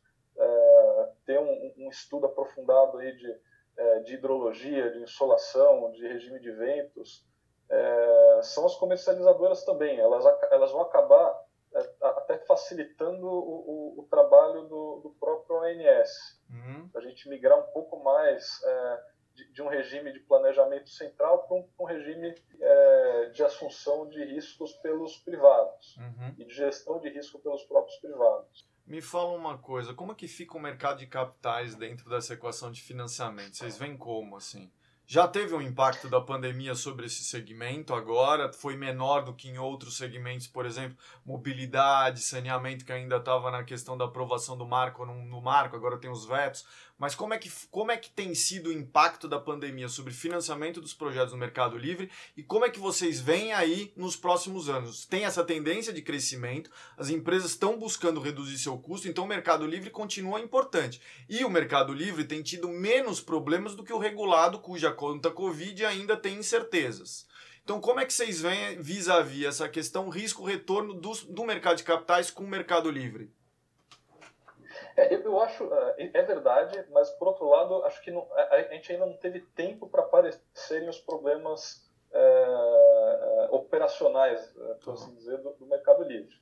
ter 1.25 1.39
um, 1.39 1.73
um, 1.77 1.89
estudo 1.89 2.25
aprofundado 2.25 2.97
aí 2.97 3.15
de, 3.15 3.39
é, 3.77 3.99
de 3.99 4.13
hidrologia, 4.15 4.91
de 4.91 4.99
insolação, 4.99 5.91
de 5.91 6.07
regime 6.07 6.39
de 6.39 6.51
ventos, 6.51 7.27
são 8.41 8.65
as 8.65 8.75
comercializadoras 8.75 9.63
também. 9.63 9.99
Elas, 9.99 10.25
elas 10.49 10.71
vão 10.71 10.81
acabar 10.81 11.39
é, 11.73 11.87
até 12.01 12.37
facilitando 12.39 13.27
o, 13.27 13.95
o, 13.97 13.99
o 13.99 14.07
trabalho 14.09 14.63
do, 14.63 15.01
do, 15.03 15.15
próprio 15.19 15.57
ONS. 15.57 16.41
Uhum. 16.49 16.89
A 16.95 16.99
gente 17.01 17.29
migrar 17.29 17.59
um 17.59 17.71
pouco 17.71 18.03
mais 18.03 18.59
é, 18.63 19.03
de, 19.35 19.53
de, 19.53 19.61
um 19.61 19.67
regime 19.67 20.11
de 20.11 20.19
planejamento 20.21 20.89
central 20.89 21.43
para 21.43 21.57
um, 21.57 21.69
um, 21.79 21.83
regime 21.85 22.33
é, 22.59 23.25
de 23.35 23.43
assunção 23.43 24.09
de 24.09 24.23
riscos 24.25 24.73
pelos 24.77 25.17
privados 25.17 25.95
uhum. 25.97 26.33
e 26.39 26.45
de 26.45 26.55
gestão 26.55 26.99
de 26.99 27.09
risco 27.09 27.37
pelos 27.39 27.63
próprios 27.65 27.97
privados. 27.97 28.67
Me 28.89 29.01
fala 29.01 29.37
uma 29.37 29.55
coisa, 29.55 29.93
como 29.93 30.13
é 30.13 30.15
que 30.15 30.27
fica 30.27 30.57
o 30.57 30.59
mercado 30.59 30.97
de 30.97 31.05
capitais 31.05 31.75
dentro 31.75 32.09
dessa 32.09 32.33
equação 32.33 32.71
de 32.71 32.81
financiamento? 32.81 33.55
Vocês 33.55 33.77
veem 33.77 33.95
como, 33.95 34.35
assim? 34.35 34.71
Já 35.11 35.27
teve 35.27 35.55
um 35.55 35.61
impacto 35.63 36.07
da 36.07 36.21
pandemia 36.21 36.75
sobre 36.75 37.07
esse 37.07 37.23
segmento 37.23 37.95
agora, 37.95 38.53
foi 38.53 38.77
menor 38.77 39.23
do 39.23 39.33
que 39.33 39.49
em 39.49 39.57
outros 39.57 39.97
segmentos, 39.97 40.45
por 40.45 40.67
exemplo, 40.67 40.95
mobilidade, 41.25 42.21
saneamento, 42.21 42.85
que 42.85 42.91
ainda 42.91 43.17
estava 43.17 43.49
na 43.49 43.63
questão 43.63 43.97
da 43.97 44.05
aprovação 44.05 44.55
do 44.55 44.67
marco 44.67 45.07
no, 45.07 45.25
no 45.25 45.41
marco, 45.41 45.75
agora 45.75 45.97
tem 45.97 46.11
os 46.11 46.27
vetos. 46.27 46.63
Mas 46.99 47.15
como 47.15 47.33
é, 47.33 47.37
que, 47.37 47.49
como 47.71 47.91
é 47.91 47.97
que 47.97 48.09
tem 48.09 48.35
sido 48.35 48.69
o 48.69 48.73
impacto 48.73 49.25
da 49.25 49.39
pandemia 49.39 49.87
sobre 49.87 50.11
financiamento 50.11 50.81
dos 50.81 50.93
projetos 50.93 51.31
no 51.31 51.39
Mercado 51.39 51.77
Livre 51.77 52.11
e 52.35 52.43
como 52.43 52.65
é 52.65 52.69
que 52.69 52.77
vocês 52.77 53.21
veem 53.21 53.53
aí 53.53 53.93
nos 53.95 54.17
próximos 54.17 54.67
anos? 54.67 55.05
Tem 55.05 55.23
essa 55.23 55.41
tendência 55.41 55.93
de 55.93 56.01
crescimento, 56.01 56.69
as 56.97 57.09
empresas 57.09 57.51
estão 57.51 57.79
buscando 57.79 58.19
reduzir 58.19 58.57
seu 58.57 58.77
custo, 58.77 59.07
então 59.07 59.23
o 59.23 59.27
Mercado 59.27 59.65
Livre 59.65 59.89
continua 59.89 60.41
importante. 60.41 61.01
E 61.29 61.45
o 61.45 61.49
Mercado 61.49 61.93
Livre 61.93 62.25
tem 62.25 62.43
tido 62.43 62.67
menos 62.67 63.21
problemas 63.21 63.75
do 63.75 63.83
que 63.83 63.93
o 63.93 63.97
regulado, 63.97 64.59
cuja 64.59 64.91
conta 64.99 65.31
Covid 65.31 65.85
ainda 65.85 66.17
tem 66.17 66.35
incertezas. 66.35 67.25
Então, 67.63 67.79
como 67.79 68.01
é 68.01 68.05
que 68.05 68.11
vocês 68.11 68.41
veem 68.41 68.81
vis-à-vis 68.81 69.43
-vis 69.43 69.47
essa 69.47 69.69
questão 69.69 70.09
risco-retorno 70.09 70.93
do, 70.93 71.11
do 71.29 71.45
mercado 71.45 71.77
de 71.77 71.85
capitais 71.85 72.29
com 72.29 72.43
o 72.43 72.47
Mercado 72.47 72.91
Livre? 72.91 73.31
É, 74.97 75.15
eu, 75.15 75.21
eu, 75.21 75.39
acho, 75.39 75.73
é, 75.73 76.11
é 76.13 76.21
verdade, 76.23 76.85
mas 76.91 77.09
por 77.11 77.29
outro 77.29 77.47
lado, 77.47 77.85
acho 77.85 78.01
que 78.03 78.11
não, 78.11 78.27
a, 78.33 78.55
a, 78.55 78.61
gente 78.63 78.91
ainda 78.91 79.05
não 79.05 79.15
teve 79.15 79.39
tempo 79.55 79.87
para 79.87 80.01
aparecerem 80.01 80.89
os 80.89 80.99
problemas 80.99 81.89
é, 82.11 82.19
é 82.19 83.47
operacionais, 83.51 84.53
é, 84.57 84.73
por 84.83 84.95
assim 84.95 85.15
dizer, 85.15 85.37
do, 85.37 85.51
do 85.53 85.65
Mercado 85.65 86.03
Livre. 86.03 86.35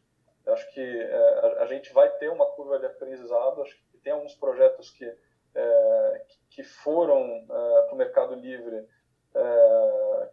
Eu 0.46 0.54
acho 0.54 0.68
que 0.74 0.82
é, 0.82 1.60
a, 1.60 1.64
a, 1.64 1.66
gente 1.68 1.94
vai 1.94 2.10
ter 2.18 2.30
uma 2.30 2.48
curva 2.54 2.80
de 2.80 2.88
aprendizado, 2.88 3.62
acho 3.62 3.78
que 3.78 3.98
tem 4.00 4.14
alguns 4.14 4.34
projetos 4.34 4.90
que, 4.90 5.06
que 5.06 6.38
foram 6.64 7.46
para 7.48 7.94
o 7.94 7.98
Mercado 7.98 8.36
Livre 8.36 8.88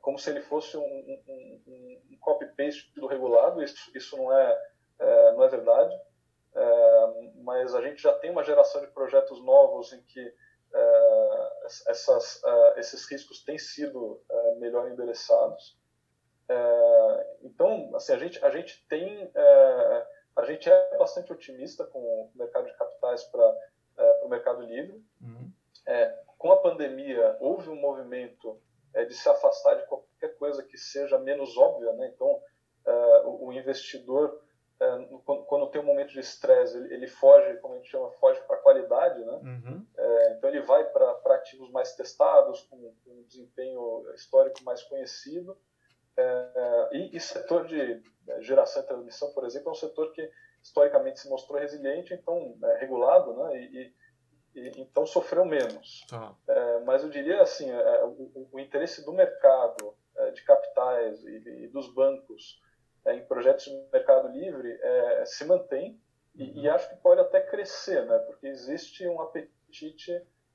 como 0.00 0.18
se 0.18 0.30
ele 0.30 0.42
fosse 0.42 0.76
um, 0.76 0.82
um, 0.82 1.62
um, 1.66 2.18
copy-paste 2.20 2.92
do 2.94 3.06
regulado, 3.06 3.62
isso, 3.62 3.90
isso 3.96 4.16
não, 4.16 4.32
é, 4.32 4.60
não 5.32 5.42
é 5.42 5.48
verdade. 5.48 5.94
É, 6.54 7.32
mas 7.42 7.74
a 7.74 7.82
gente 7.82 8.02
já 8.02 8.12
tem 8.14 8.30
uma 8.30 8.44
geração 8.44 8.80
de 8.80 8.86
projetos 8.88 9.42
novos 9.42 9.92
em 9.92 10.02
que 10.02 10.34
é, 10.74 11.60
essas, 11.88 12.42
é, 12.44 12.80
esses 12.80 13.10
riscos 13.10 13.42
têm 13.42 13.58
sido 13.58 14.22
melhor 14.58 14.90
endereçados. 14.90 15.78
então, 17.42 17.90
assim, 17.94 18.12
a 18.12 18.18
gente, 18.18 18.44
a 18.44 18.50
gente 18.50 18.86
tem, 18.88 19.30
a 20.36 20.44
gente 20.44 20.70
é 20.70 20.96
bastante 20.98 21.32
otimista 21.32 21.84
com 21.84 21.98
o 21.98 22.30
mercado 22.34 22.66
de 22.66 22.76
capitais 22.76 23.24
para 23.24 23.58
o 24.22 24.28
mercado 24.28 24.62
livre. 24.62 25.02
Uhum. 25.20 25.50
Com 26.38 26.52
a 26.52 26.56
pandemia, 26.56 27.36
houve 27.40 27.70
um 27.70 27.80
movimento 27.80 28.60
de 29.08 29.14
se 29.14 29.28
afastar 29.28 29.74
de 29.74 29.86
qualquer 29.86 30.36
coisa 30.36 30.62
que 30.62 30.78
seja 30.78 31.18
menos 31.18 31.56
óbvia, 31.56 31.92
né? 31.94 32.12
Então, 32.14 32.40
o 33.40 33.52
investidor 33.52 34.40
é, 34.80 35.08
quando 35.46 35.70
tem 35.70 35.80
um 35.80 35.84
momento 35.84 36.12
de 36.12 36.20
estresse, 36.20 36.76
ele, 36.76 36.94
ele, 36.94 37.06
foge, 37.06 37.56
como 37.58 37.74
a 37.74 37.76
gente 37.76 37.90
chama, 37.90 38.10
foge 38.12 38.40
para 38.42 38.56
a 38.56 38.60
qualidade, 38.60 39.24
né? 39.24 39.32
Uhum. 39.32 39.86
É, 39.96 40.32
então 40.32 40.50
ele 40.50 40.62
vai 40.62 40.84
para 40.84 41.36
ativos 41.36 41.70
mais 41.70 41.94
testados, 41.94 42.62
com, 42.62 42.76
com, 43.04 43.10
um 43.10 43.22
desempenho 43.22 44.04
histórico 44.14 44.64
mais 44.64 44.82
conhecido. 44.82 45.56
É, 46.16 46.88
e, 46.92 47.16
e, 47.16 47.20
setor 47.20 47.66
de 47.66 48.02
é, 48.28 48.42
geração 48.42 48.82
e 48.82 48.86
transmissão, 48.86 49.32
por 49.32 49.44
exemplo, 49.44 49.68
é 49.68 49.72
um 49.72 49.76
setor 49.76 50.12
que 50.12 50.28
historicamente 50.62 51.20
se 51.20 51.28
mostrou 51.28 51.58
resiliente, 51.58 52.14
então 52.14 52.56
é, 52.62 52.78
regulado, 52.78 53.32
né? 53.34 53.60
E, 53.62 53.94
e, 54.54 54.80
então 54.80 55.06
sofreu 55.06 55.44
menos. 55.44 56.06
Tá. 56.08 56.34
É, 56.48 56.80
mas 56.80 57.02
eu 57.02 57.10
diria 57.10 57.42
assim, 57.42 57.70
o, 57.72 58.48
o, 58.52 58.60
interesse 58.60 59.04
do 59.04 59.12
mercado 59.12 59.94
de 60.32 60.44
capitais 60.44 61.24
e, 61.24 61.64
e 61.64 61.68
dos 61.68 61.92
bancos 61.92 62.62
é, 63.04 63.14
em 63.14 63.24
projetos 63.26 63.64
de 63.64 63.88
mercado 63.92 64.28
livre 64.28 64.78
é, 64.80 65.24
se 65.26 65.44
mantém 65.44 66.00
e, 66.34 66.62
e, 66.62 66.68
uhum. 66.68 66.74
acho 66.74 66.88
que 66.88 66.96
pode 66.96 67.20
até 67.20 67.40
crescer, 67.40 68.04
né? 68.06 68.18
porque 68.18 68.46
existe 68.46 69.06
um 69.06 69.20
apetite 69.20 70.12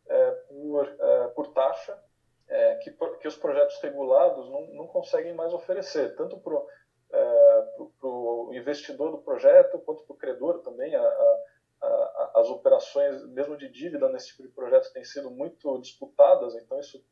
é, 0.07 0.31
por, 0.31 0.87
é, 0.87 1.27
por 1.29 1.47
taxa 1.53 1.97
é, 2.47 2.75
que, 2.77 2.91
que 2.91 3.27
os 3.27 3.37
projetos 3.37 3.79
regulados 3.81 4.49
não, 4.49 4.67
não 4.73 4.87
conseguem 4.87 5.33
mais 5.33 5.53
oferecer, 5.53 6.15
tanto 6.15 6.37
para 6.39 6.55
o 8.01 8.51
é, 8.53 8.57
investidor 8.57 9.11
do 9.11 9.19
projeto 9.19 9.79
quanto 9.79 10.03
para 10.03 10.13
o 10.13 10.17
credor 10.17 10.59
também. 10.59 10.93
A, 10.95 11.01
a, 11.01 11.39
as 12.39 12.49
operações, 12.49 13.25
mesmo 13.29 13.57
de 13.57 13.69
dívida 13.69 14.09
nesse 14.09 14.27
tipo 14.27 14.43
de 14.43 14.49
projeto, 14.49 14.91
têm 14.93 15.03
sido 15.03 15.29
muito 15.29 15.79
disputadas, 15.79 16.55
então 16.55 16.79
isso, 16.79 17.03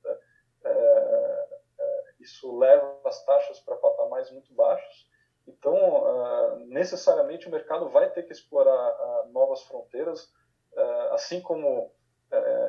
isso 2.19 2.57
leva 2.57 2.99
as 3.05 3.23
taxas 3.25 3.59
para 3.59 3.75
patamares 3.75 4.31
muito 4.31 4.53
baixos. 4.53 5.07
Então, 5.47 5.73
uh, 5.75 6.65
necessariamente 6.65 7.47
o 7.47 7.51
mercado 7.51 7.89
vai 7.89 8.09
ter 8.09 8.23
que 8.23 8.33
explorar 8.33 8.91
uh, 8.91 9.31
novas 9.31 9.63
fronteiras, 9.63 10.25
uh, 10.73 11.13
assim 11.13 11.41
como 11.41 11.95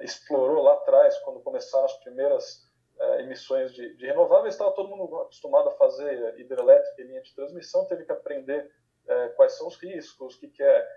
explorou 0.03 0.63
lá 0.63 0.75
atrás, 0.75 1.19
quando 1.19 1.41
começaram 1.41 1.85
as 1.85 1.95
primeiras 1.95 2.69
é, 2.99 3.23
emissões 3.23 3.73
de, 3.75 3.95
de, 3.97 4.07
renováveis, 4.07 4.55
estava 4.55 4.73
todo 4.73 4.89
mundo 4.89 5.17
acostumado 5.17 5.69
a 5.69 5.73
fazer 5.73 6.39
hidrelétrica 6.39 7.03
e 7.03 7.05
linha 7.05 7.23
de 7.23 7.35
transmissão, 7.35 7.87
teve 7.87 8.05
que 8.05 8.13
aprender 8.13 8.71
é, 9.07 9.29
quais 9.31 9.53
são 9.55 9.67
os 9.67 9.77
riscos, 9.77 10.37
o 10.37 10.39
que, 10.41 10.49
que 10.49 10.63
é, 10.63 10.79
é, 10.79 10.89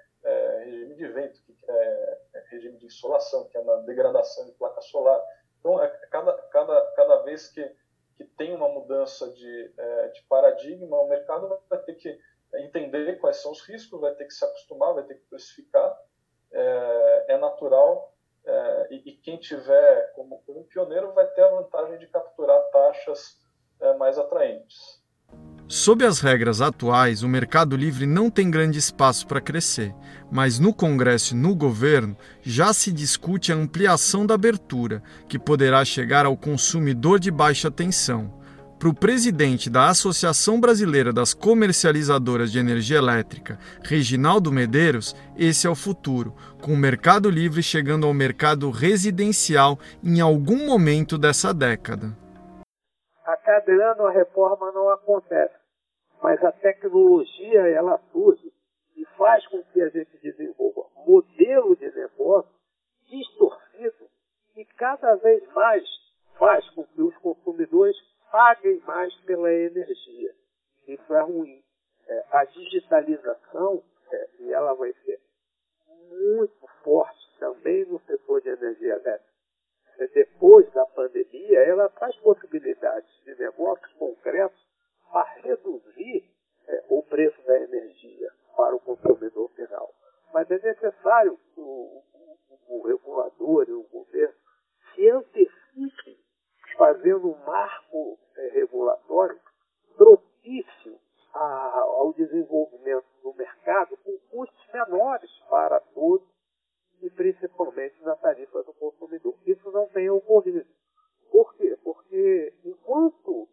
regime 0.63 0.95
de 0.95 1.07
vento, 1.07 1.41
que, 1.43 1.55
é, 1.67 2.19
é, 2.33 2.43
regime 2.49 2.77
de 2.77 2.85
insolação, 2.85 3.47
que 3.47 3.57
é 3.57 3.63
na 3.63 3.77
degradação 3.77 4.45
de 4.45 4.51
placa 4.53 4.81
solar. 4.81 5.21
Então, 5.59 5.81
é, 5.81 5.87
cada, 6.09 6.33
cada, 6.33 6.81
cada 6.95 7.17
vez 7.23 7.47
que, 7.49 7.63
que 8.17 8.23
tem 8.23 8.55
uma 8.55 8.69
mudança 8.69 9.31
de, 9.31 9.73
é, 9.77 10.07
de 10.09 10.23
paradigma, 10.23 10.99
o 10.99 11.07
mercado 11.07 11.61
vai 11.69 11.79
ter 11.79 11.95
que 11.95 12.19
entender 12.55 13.19
quais 13.19 13.37
são 13.37 13.51
os 13.51 13.61
riscos, 13.67 13.99
vai 13.99 14.13
ter 14.15 14.25
que 14.25 14.33
se 14.33 14.43
acostumar, 14.43 14.93
vai 14.93 15.03
ter 15.03 15.15
que 15.15 15.25
precificar. 15.27 15.97
É, 16.53 17.37
natural 17.37 18.13
e, 18.89 19.09
e, 19.09 19.17
quem 19.17 19.37
tiver 19.37 20.11
como, 20.13 20.43
como 20.45 20.65
pioneiro 20.65 21.13
vai 21.13 21.25
ter 21.27 21.43
a 21.43 21.47
vantagem 21.47 21.97
de 21.97 22.07
capturar 22.07 22.61
taxas 22.71 23.39
mais 23.97 24.19
atraentes. 24.19 25.00
Sob 25.73 26.03
as 26.03 26.19
regras 26.19 26.59
atuais, 26.59 27.23
o 27.23 27.29
Mercado 27.29 27.77
Livre 27.77 28.05
não 28.05 28.29
tem 28.29 28.51
grande 28.51 28.77
espaço 28.77 29.25
para 29.25 29.39
crescer, 29.39 29.95
mas 30.29 30.59
no 30.59 30.73
Congresso 30.73 31.33
e 31.33 31.37
no 31.37 31.55
governo 31.55 32.13
já 32.41 32.73
se 32.73 32.91
discute 32.91 33.53
a 33.53 33.55
ampliação 33.55 34.25
da 34.25 34.33
abertura, 34.33 35.01
que 35.29 35.39
poderá 35.39 35.85
chegar 35.85 36.25
ao 36.25 36.35
consumidor 36.35 37.21
de 37.21 37.31
baixa 37.31 37.71
tensão. 37.71 38.33
Para 38.77 38.89
o 38.89 38.93
presidente 38.93 39.69
da 39.69 39.87
Associação 39.87 40.59
Brasileira 40.59 41.13
das 41.13 41.33
Comercializadoras 41.33 42.51
de 42.51 42.59
Energia 42.59 42.97
Elétrica, 42.97 43.57
Reginaldo 43.81 44.51
Medeiros, 44.51 45.15
esse 45.37 45.67
é 45.67 45.69
o 45.69 45.75
futuro, 45.75 46.35
com 46.61 46.73
o 46.73 46.77
Mercado 46.77 47.29
Livre 47.29 47.63
chegando 47.63 48.05
ao 48.05 48.13
mercado 48.13 48.69
residencial 48.71 49.79
em 50.03 50.19
algum 50.19 50.65
momento 50.65 51.17
dessa 51.17 51.53
década. 51.53 52.13
A 53.25 53.37
cada 53.37 53.71
ano 53.71 54.07
a 54.07 54.11
reforma 54.11 54.69
não 54.73 54.89
acontece 54.89 55.60
mas 56.21 56.43
a 56.43 56.51
tecnologia 56.51 57.67
ela 57.67 57.97
surge 58.11 58.53
e 58.95 59.05
faz 59.17 59.45
com 59.47 59.63
que 59.63 59.81
a 59.81 59.89
gente 59.89 60.17
desenvolva 60.19 60.85
modelo 61.05 61.75
de 61.75 61.91
negócio 61.91 62.51
distorcido 63.07 64.09
e 64.55 64.65
cada 64.65 65.15
vez 65.15 65.45
mais 65.53 65.83
faz 66.37 66.67
com 66.71 66.83
que 66.83 67.01
os 67.01 67.15
consumidores 67.17 67.97
paguem 68.31 68.79
mais 68.81 69.13
pela 69.21 69.51
energia. 69.51 70.33
Isso 70.87 71.13
é 71.13 71.21
ruim. 71.21 71.61
É, 72.07 72.25
a 72.31 72.45
digitalização, 72.45 73.83
é, 74.11 74.29
e 74.39 74.53
ela 74.53 74.73
vai 74.73 74.93
ser 75.05 75.19
muito 76.09 76.67
forte 76.83 77.39
também 77.39 77.85
no 77.85 77.99
setor 78.01 78.41
de 78.41 78.49
energia 78.49 78.93
elétrica. 78.93 79.31
É, 79.99 80.07
depois 80.07 80.71
da 80.73 80.85
pandemia, 80.87 81.59
ela 81.59 81.89
traz 81.89 82.15
possibilidades 82.17 83.09
de 83.23 83.35
negócios 83.35 83.91
concretos 83.93 84.70
a 85.13 85.23
reduzir 85.41 86.29
é, 86.67 86.83
o 86.89 87.03
preço 87.03 87.41
da 87.45 87.59
energia 87.59 88.31
para 88.55 88.75
o 88.75 88.79
consumidor 88.79 89.49
final. 89.51 89.93
Mas 90.33 90.49
é 90.49 90.59
necessário 90.59 91.37
que 91.53 91.59
o, 91.59 92.03
o, 92.13 92.77
o 92.77 92.87
regulador 92.87 93.65
e 93.67 93.73
o 93.73 93.83
governo 93.83 94.35
se 94.93 95.09
antecipem 95.09 96.17
fazendo 96.77 97.29
um 97.29 97.45
marco 97.45 98.17
é, 98.37 98.47
regulatório 98.49 99.39
propício 99.95 100.99
a, 101.33 101.79
ao 101.79 102.13
desenvolvimento 102.13 103.05
do 103.21 103.33
mercado 103.33 103.97
com 103.97 104.17
custos 104.29 104.73
menores 104.73 105.31
para 105.49 105.79
todos 105.79 106.27
e 107.01 107.09
principalmente 107.09 108.01
na 108.03 108.15
tarifa 108.15 108.63
do 108.63 108.73
consumidor. 108.73 109.35
Isso 109.45 109.71
não 109.71 109.87
tem 109.87 110.09
ocorrido. 110.09 110.65
Por 111.31 111.55
quê? 111.55 111.77
Porque 111.83 112.53
enquanto 112.63 113.47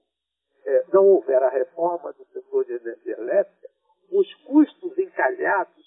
é, 0.65 0.85
não 0.99 1.07
houver 1.07 1.41
a 1.41 1.49
reforma 1.49 2.13
do 2.13 2.25
setor 2.33 2.65
de 2.65 2.73
energia 2.73 3.17
elétrica, 3.17 3.69
os 4.11 4.35
custos 4.43 4.99
encalhados 4.99 5.87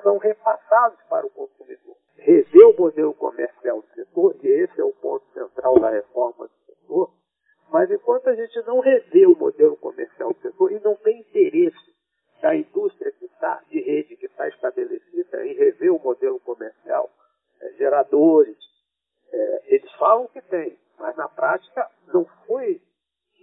são 0.00 0.16
repassados 0.18 1.00
para 1.08 1.26
o 1.26 1.30
consumidor. 1.30 1.96
Rever 2.16 2.68
o 2.68 2.76
modelo 2.78 3.14
comercial 3.14 3.82
do 3.82 3.88
setor, 3.94 4.36
e 4.42 4.46
esse 4.46 4.80
é 4.80 4.84
o 4.84 4.92
ponto 4.92 5.26
central 5.32 5.80
da 5.80 5.90
reforma 5.90 6.46
do 6.46 6.54
setor, 6.66 7.10
mas 7.68 7.90
enquanto 7.90 8.28
a 8.28 8.34
gente 8.36 8.64
não 8.64 8.78
rever 8.78 9.28
o 9.28 9.36
modelo 9.36 9.76
comercial 9.76 10.32
do 10.32 10.40
setor 10.40 10.70
e 10.70 10.78
não 10.78 10.94
tem 10.96 11.18
interesse 11.18 11.94
da 12.40 12.54
indústria 12.54 13.10
que 13.10 13.24
está, 13.24 13.60
de 13.68 13.80
rede 13.80 14.16
que 14.16 14.26
está 14.26 14.46
estabelecida 14.46 15.44
em 15.46 15.54
rever 15.54 15.92
o 15.92 15.98
modelo 15.98 16.38
comercial, 16.40 17.10
é, 17.60 17.72
geradores, 17.72 18.58
é, 19.32 19.74
eles 19.74 19.90
falam 19.94 20.28
que 20.28 20.40
tem, 20.42 20.78
mas 20.96 21.16
na 21.16 21.28
prática 21.28 21.90
não 22.12 22.24
foi 22.46 22.80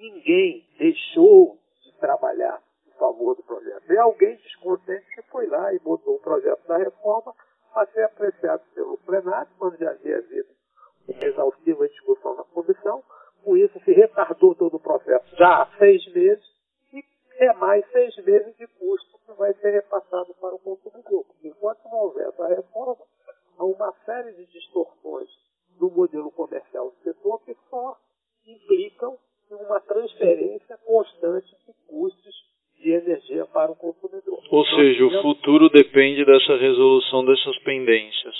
ninguém 0.01 0.65
deixou 0.77 1.57
de 1.83 1.93
trabalhar 1.99 2.61
em 2.87 2.91
favor 2.97 3.35
do 3.35 3.43
projeto. 3.43 3.89
É 3.89 3.90
alguém 4.01 4.35
descontente 4.37 5.05
que 5.15 5.21
foi 5.23 5.47
lá 5.47 5.73
e 5.73 5.79
botou 5.79 6.15
o 6.15 6.19
projeto 6.19 6.65
da 6.67 6.77
reforma 6.77 7.33
a 7.75 7.85
ser 7.87 8.03
apreciado 8.03 8.63
pelo 8.73 8.97
plenário, 8.97 9.49
quando 9.57 9.77
já 9.77 9.91
havia 9.91 10.17
havido 10.17 10.49
uma 11.07 11.23
exaustiva 11.25 11.87
discussão 11.87 12.35
na 12.35 12.43
comissão. 12.43 13.03
Com 13.43 13.57
isso, 13.57 13.79
se 13.83 13.91
retardou 13.91 14.53
todo 14.53 14.75
o 14.75 14.79
processo 14.79 15.35
já 15.35 15.63
há 15.63 15.77
seis 15.77 16.05
meses 16.13 16.45
e 16.93 17.03
é 17.39 17.53
mais 17.53 17.83
seis 17.91 18.15
meses 18.17 18.55
de 18.57 18.67
custo 18.67 19.19
que 19.25 19.33
vai 19.33 19.53
ser 19.55 19.71
repassado 19.71 20.33
para 20.39 20.53
o 20.53 20.59
consumidor. 20.59 21.25
Porque 21.25 21.47
enquanto 21.47 21.83
não 21.85 21.99
houver 21.99 22.27
essa 22.27 22.47
reforma, 22.47 23.03
há 23.57 23.63
uma 23.65 23.93
série 24.05 24.33
de 24.33 24.45
distorções 24.45 25.29
no 25.79 25.89
modelo 25.89 26.29
comercial 26.31 26.91
do 26.91 26.97
setor 27.03 27.41
que 27.43 27.55
só 27.69 27.97
implicam 28.45 29.17
uma 29.49 29.79
transferência 29.81 30.77
constante 30.85 31.55
de 31.65 31.73
custos 31.87 32.51
de 32.79 32.91
energia 32.91 33.45
para 33.45 33.71
o 33.71 33.75
consumidor. 33.75 34.41
Ou 34.49 34.65
seja, 34.65 35.05
o 35.05 35.21
futuro 35.21 35.69
depende 36.01 36.25
dessa 36.25 36.55
resolução 36.57 37.23
dessas 37.25 37.57
pendências. 37.59 38.35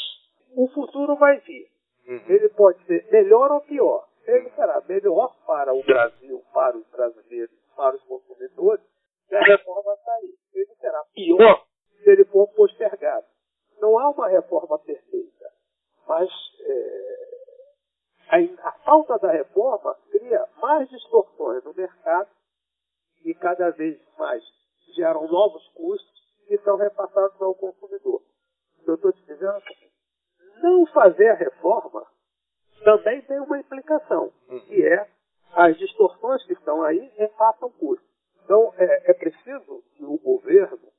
O 0.56 0.68
futuro 0.70 1.16
vai 1.16 1.40
vir. 1.42 1.68
Uhum. 2.08 2.24
Ele 2.28 2.50
pode 2.50 2.84
ser 2.86 3.06
melhor 3.12 3.52
ou 3.52 3.62
pior. 3.62 4.08
Ele 4.26 4.50
será 4.50 4.82
melhor 4.90 5.36
para 5.46 5.72
o 5.72 5.84
Brasil, 5.84 6.42
para 6.52 6.76
os 6.76 6.88
brasileiros, 6.90 7.56
para 7.76 7.96
os 7.96 8.04
consumidores, 8.04 8.84
se 9.28 9.36
a 9.36 9.44
reforma 9.44 9.96
sair. 10.04 10.34
Ele 10.56 10.76
será 10.80 11.04
pior 11.14 11.64
se 12.04 12.10
ele 12.10 12.26
for 12.26 12.48
postergado. 12.56 13.28
Não 13.80 14.00
há 14.00 14.10
uma 14.10 14.28
reforma 14.28 14.80
perfeita, 14.80 15.46
mas 16.08 16.30
é, 16.62 17.28
a, 18.30 18.70
a 18.70 18.72
falta 18.86 19.20
da 19.20 19.32
reforma 19.32 19.96
cria 20.12 20.48
mais 20.60 20.90
distorções 20.90 21.64
no 21.64 21.76
mercado 21.76 22.30
e 23.24 23.36
cada 23.36 23.70
vez 23.70 24.00
mais 24.18 24.44
geram 24.96 25.28
novos 25.28 25.68
custos 25.76 26.11
que 26.48 26.58
são 26.60 26.78
repassados 26.78 27.42
ao 27.42 27.56
consumidor. 27.56 28.22
Eu 28.86 28.96
estou 28.96 29.12
te 29.12 29.26
dizendo 29.26 29.62
que 29.62 29.92
não 30.62 30.86
fazer 30.88 31.30
a 31.30 31.36
reforma 31.36 32.06
também 32.84 33.22
tem 33.22 33.40
uma 33.40 33.60
implicação, 33.60 34.32
que 34.68 34.86
é 34.86 35.08
as 35.54 35.78
distorções 35.78 36.44
que 36.46 36.54
estão 36.54 36.84
aí 36.84 37.12
repassam 37.18 37.70
custos. 37.72 38.10
Então, 38.44 38.74
é, 38.78 39.12
é 39.12 39.14
preciso 39.14 39.84
que 39.96 40.04
o 40.04 40.18
governo 40.18 40.92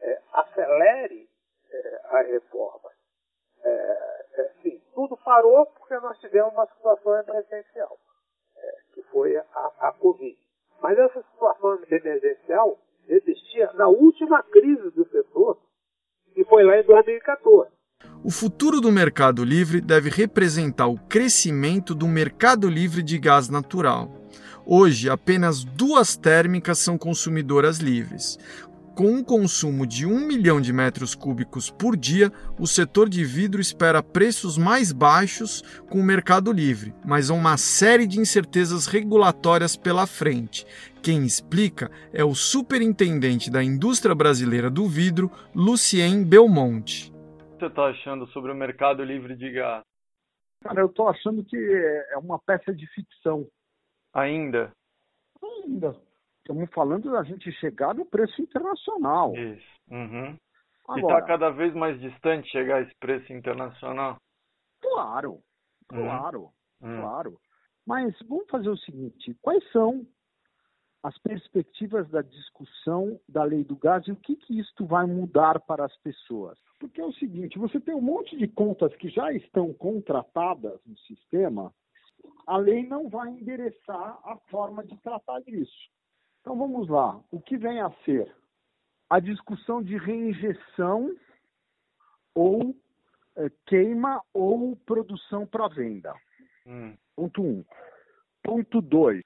é, 0.00 0.22
acelere 0.32 1.28
é, 1.70 2.00
a 2.04 2.22
reforma. 2.22 2.90
É, 3.62 4.26
é, 4.34 4.52
sim, 4.62 4.80
tudo 4.94 5.16
parou 5.18 5.66
porque 5.66 5.98
nós 5.98 6.18
tivemos 6.20 6.52
uma 6.52 6.66
situação 6.66 7.18
emergencial, 7.18 7.98
é, 8.56 8.76
que 8.94 9.02
foi 9.04 9.36
a, 9.36 9.72
a 9.80 9.92
Covid. 9.98 10.38
Mas 10.80 10.98
essa 10.98 11.22
situação 11.22 11.82
emergencial 11.90 12.78
existia 13.08 13.72
na 13.74 13.88
última 13.88 14.42
crise 14.42 14.90
do 14.90 15.06
setor, 15.08 15.58
que 16.34 16.44
foi 16.44 16.62
lá 16.64 16.78
em 16.78 16.84
2014. 16.84 17.70
O 18.22 18.30
futuro 18.30 18.80
do 18.80 18.92
mercado 18.92 19.44
livre 19.44 19.80
deve 19.80 20.10
representar 20.10 20.86
o 20.86 20.98
crescimento 20.98 21.94
do 21.94 22.06
mercado 22.06 22.68
livre 22.68 23.02
de 23.02 23.18
gás 23.18 23.48
natural. 23.48 24.10
Hoje, 24.66 25.08
apenas 25.08 25.64
duas 25.64 26.16
térmicas 26.16 26.78
são 26.78 26.98
consumidoras 26.98 27.78
livres. 27.78 28.38
Com 28.98 29.12
um 29.12 29.22
consumo 29.22 29.86
de 29.86 30.04
1 30.04 30.26
milhão 30.26 30.60
de 30.60 30.72
metros 30.72 31.14
cúbicos 31.14 31.70
por 31.70 31.96
dia, 31.96 32.32
o 32.58 32.66
setor 32.66 33.08
de 33.08 33.24
vidro 33.24 33.60
espera 33.60 34.02
preços 34.02 34.58
mais 34.58 34.90
baixos 34.90 35.62
com 35.88 36.00
o 36.00 36.02
mercado 36.02 36.50
livre, 36.50 36.92
mas 37.06 37.30
há 37.30 37.34
uma 37.34 37.56
série 37.56 38.08
de 38.08 38.18
incertezas 38.18 38.88
regulatórias 38.88 39.76
pela 39.76 40.04
frente. 40.04 40.66
Quem 41.00 41.24
explica 41.24 41.92
é 42.12 42.24
o 42.24 42.34
superintendente 42.34 43.52
da 43.52 43.62
indústria 43.62 44.16
brasileira 44.16 44.68
do 44.68 44.88
vidro, 44.88 45.30
Lucien 45.54 46.24
Belmonte. 46.24 47.12
O 47.12 47.52
que 47.52 47.60
você 47.60 47.66
está 47.66 47.84
achando 47.84 48.26
sobre 48.32 48.50
o 48.50 48.56
mercado 48.56 49.04
livre 49.04 49.36
de 49.36 49.48
gás? 49.52 49.84
Cara, 50.60 50.80
eu 50.80 50.86
estou 50.86 51.08
achando 51.08 51.44
que 51.44 51.56
é 51.56 52.18
uma 52.18 52.40
peça 52.40 52.74
de 52.74 52.84
ficção. 52.88 53.46
Ainda? 54.12 54.72
Ainda 55.40 56.07
estamos 56.48 56.70
falando 56.72 57.12
da 57.12 57.22
gente 57.22 57.52
chegar 57.52 57.94
no 57.94 58.06
preço 58.06 58.40
internacional. 58.40 59.36
Isso. 59.36 59.66
Uhum. 59.90 60.34
Tá 60.86 60.94
Agora, 60.94 61.00
e 61.00 61.18
está 61.18 61.22
cada 61.22 61.50
vez 61.50 61.74
mais 61.74 62.00
distante 62.00 62.50
chegar 62.50 62.76
a 62.76 62.80
esse 62.80 62.94
preço 62.98 63.30
internacional? 63.34 64.16
Claro, 64.80 65.32
uhum. 65.92 66.06
claro, 66.06 66.50
uhum. 66.80 67.00
claro. 67.00 67.40
Mas 67.86 68.18
vamos 68.26 68.48
fazer 68.48 68.70
o 68.70 68.78
seguinte: 68.78 69.36
quais 69.42 69.62
são 69.70 70.06
as 71.02 71.16
perspectivas 71.18 72.08
da 72.08 72.22
discussão 72.22 73.20
da 73.28 73.44
lei 73.44 73.62
do 73.62 73.76
gás 73.76 74.06
e 74.08 74.12
o 74.12 74.16
que, 74.16 74.34
que 74.34 74.58
isto 74.58 74.86
vai 74.86 75.04
mudar 75.04 75.60
para 75.60 75.84
as 75.84 75.96
pessoas? 75.98 76.58
Porque 76.80 77.02
é 77.02 77.04
o 77.04 77.12
seguinte: 77.12 77.58
você 77.58 77.78
tem 77.78 77.94
um 77.94 78.00
monte 78.00 78.34
de 78.38 78.48
contas 78.48 78.94
que 78.96 79.10
já 79.10 79.30
estão 79.34 79.74
contratadas 79.74 80.80
no 80.86 80.96
sistema, 81.00 81.74
a 82.46 82.56
lei 82.56 82.86
não 82.86 83.10
vai 83.10 83.28
endereçar 83.28 84.18
a 84.24 84.38
forma 84.48 84.82
de 84.82 84.96
tratar 85.02 85.40
disso. 85.40 85.97
Então 86.48 86.56
vamos 86.56 86.88
lá: 86.88 87.20
o 87.30 87.38
que 87.38 87.58
vem 87.58 87.78
a 87.78 87.90
ser? 88.06 88.34
A 89.10 89.20
discussão 89.20 89.82
de 89.82 89.98
reinjeção 89.98 91.14
ou 92.34 92.74
é, 93.36 93.50
queima 93.66 94.22
ou 94.32 94.74
produção 94.74 95.46
para 95.46 95.68
venda. 95.68 96.14
Hum. 96.66 96.96
Ponto 97.14 97.42
1. 97.42 97.46
Um. 97.46 97.64
Ponto 98.42 98.80
2. 98.80 99.22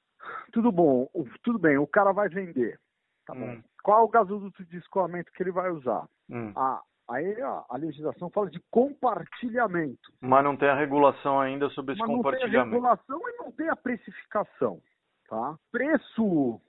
Tudo 0.52 0.72
bom, 0.72 1.08
tudo 1.44 1.60
bem, 1.60 1.78
o 1.78 1.86
cara 1.86 2.10
vai 2.10 2.28
vender. 2.28 2.80
Tá 3.24 3.34
hum. 3.34 3.38
bom. 3.38 3.62
Qual 3.84 4.04
o 4.04 4.08
gasoduto 4.08 4.64
de 4.64 4.78
escoamento 4.78 5.30
que 5.30 5.44
ele 5.44 5.52
vai 5.52 5.70
usar? 5.70 6.08
Hum. 6.28 6.52
A, 6.56 6.82
aí 7.08 7.40
a, 7.40 7.64
a, 7.68 7.76
legislação 7.76 8.30
fala 8.30 8.50
de 8.50 8.60
compartilhamento. 8.68 10.12
Mas 10.20 10.42
não 10.42 10.56
tem 10.56 10.68
a 10.68 10.74
regulação 10.74 11.40
ainda 11.40 11.70
sobre 11.70 11.92
esse 11.92 12.00
Mas 12.00 12.10
compartilhamento. 12.10 12.56
Não 12.56 12.64
tem 12.64 12.88
a 12.88 12.94
regulação 12.94 13.28
e 13.28 13.36
não 13.36 13.52
tem 13.52 13.68
a 13.68 13.76
precificação. 13.76 14.82
Tá? 15.28 15.56
Preço 15.70 16.60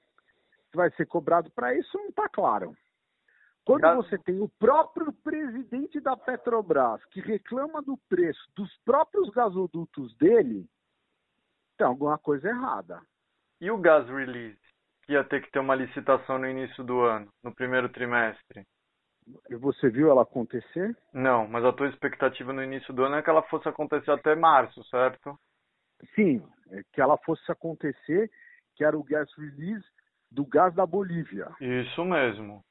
vai 0.75 0.91
ser 0.91 1.05
cobrado 1.05 1.51
para 1.51 1.75
isso 1.75 1.97
não 1.97 2.09
está 2.09 2.27
claro. 2.29 2.75
Quando 3.65 3.95
você 3.95 4.17
tem 4.17 4.41
o 4.41 4.49
próprio 4.59 5.13
presidente 5.13 5.99
da 6.01 6.17
Petrobras 6.17 7.03
que 7.05 7.21
reclama 7.21 7.81
do 7.81 7.97
preço 8.09 8.41
dos 8.55 8.75
próprios 8.83 9.29
gasodutos 9.29 10.15
dele, 10.17 10.67
tem 11.77 11.87
alguma 11.87 12.17
coisa 12.17 12.49
errada. 12.49 13.01
E 13.61 13.71
o 13.71 13.77
gas 13.77 14.05
release? 14.09 14.59
Que 15.03 15.13
ia 15.13 15.23
ter 15.23 15.41
que 15.41 15.51
ter 15.51 15.59
uma 15.59 15.75
licitação 15.75 16.37
no 16.37 16.47
início 16.47 16.83
do 16.83 17.01
ano, 17.01 17.31
no 17.41 17.55
primeiro 17.55 17.87
trimestre. 17.87 18.65
E 19.49 19.55
você 19.55 19.89
viu 19.89 20.09
ela 20.09 20.23
acontecer? 20.23 20.95
Não, 21.13 21.47
mas 21.47 21.63
a 21.63 21.71
tua 21.71 21.87
expectativa 21.87 22.51
no 22.51 22.63
início 22.63 22.93
do 22.93 23.03
ano 23.03 23.15
é 23.15 23.21
que 23.21 23.29
ela 23.29 23.43
fosse 23.43 23.69
acontecer 23.69 24.11
até 24.11 24.35
março, 24.35 24.83
certo? 24.85 25.39
Sim, 26.15 26.45
é 26.71 26.81
que 26.91 26.99
ela 26.99 27.17
fosse 27.19 27.49
acontecer, 27.49 28.29
que 28.75 28.83
era 28.83 28.97
o 28.97 29.03
gas 29.03 29.31
release 29.37 29.85
do 30.33 30.45
gás 30.45 30.73
da 30.73 30.85
Bolívia. 30.85 31.49
Isso 31.61 32.03
mesmo. 32.03 32.63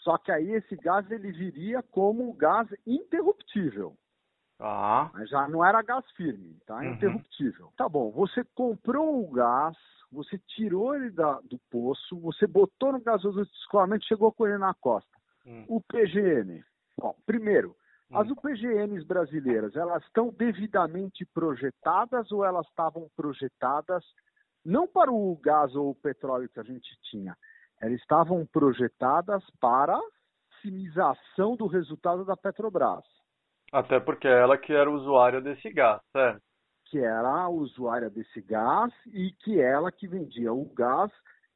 Só 0.00 0.18
que 0.18 0.32
aí 0.32 0.52
esse 0.52 0.76
gás 0.76 1.10
ele 1.10 1.30
viria 1.32 1.82
como 1.82 2.32
gás 2.34 2.68
interruptível. 2.86 3.96
Ah. 4.60 5.10
Mas 5.12 5.30
já 5.30 5.46
não 5.48 5.64
era 5.64 5.82
gás 5.82 6.04
firme, 6.12 6.56
tá? 6.66 6.76
Uhum. 6.76 6.92
Interruptível. 6.92 7.72
Tá 7.76 7.88
bom, 7.88 8.10
você 8.10 8.44
comprou 8.54 9.22
o 9.22 9.30
gás, 9.30 9.76
você 10.10 10.38
tirou 10.38 10.94
ele 10.94 11.10
da, 11.10 11.40
do 11.42 11.58
poço, 11.70 12.18
você 12.18 12.46
botou 12.46 12.92
no 12.92 13.00
gasoduto 13.00 13.50
de 13.50 13.58
escoamento 13.58 14.06
chegou 14.06 14.32
com 14.32 14.46
ele 14.46 14.58
na 14.58 14.74
costa. 14.74 15.10
Uhum. 15.46 15.64
O 15.68 15.80
PGN. 15.80 16.64
Bom, 16.98 17.14
primeiro, 17.24 17.76
uhum. 18.10 18.18
as 18.18 18.28
UPGNs 18.28 19.06
brasileiras, 19.06 19.76
elas 19.76 20.02
estão 20.04 20.30
devidamente 20.30 21.24
projetadas 21.26 22.32
ou 22.32 22.44
elas 22.44 22.66
estavam 22.66 23.08
projetadas 23.16 24.04
não 24.68 24.86
para 24.86 25.10
o 25.10 25.36
gás 25.36 25.74
ou 25.74 25.90
o 25.90 25.94
petróleo 25.94 26.48
que 26.48 26.60
a 26.60 26.64
gente 26.64 26.88
tinha, 27.10 27.36
elas 27.80 28.00
estavam 28.00 28.44
projetadas 28.46 29.42
para 29.60 29.98
maximização 30.58 31.56
do 31.56 31.66
resultado 31.66 32.24
da 32.24 32.36
Petrobras. 32.36 33.04
Até 33.72 34.00
porque 34.00 34.26
ela 34.26 34.56
que 34.56 34.72
era 34.72 34.90
usuária 34.90 35.40
desse 35.40 35.70
gás, 35.70 36.00
certo? 36.12 36.42
Que 36.86 36.98
era 36.98 37.28
a 37.28 37.48
usuária 37.48 38.08
desse 38.08 38.40
gás 38.40 38.92
e 39.06 39.30
que 39.32 39.60
ela 39.60 39.92
que 39.92 40.08
vendia 40.08 40.52
o 40.52 40.64
gás 40.74 41.12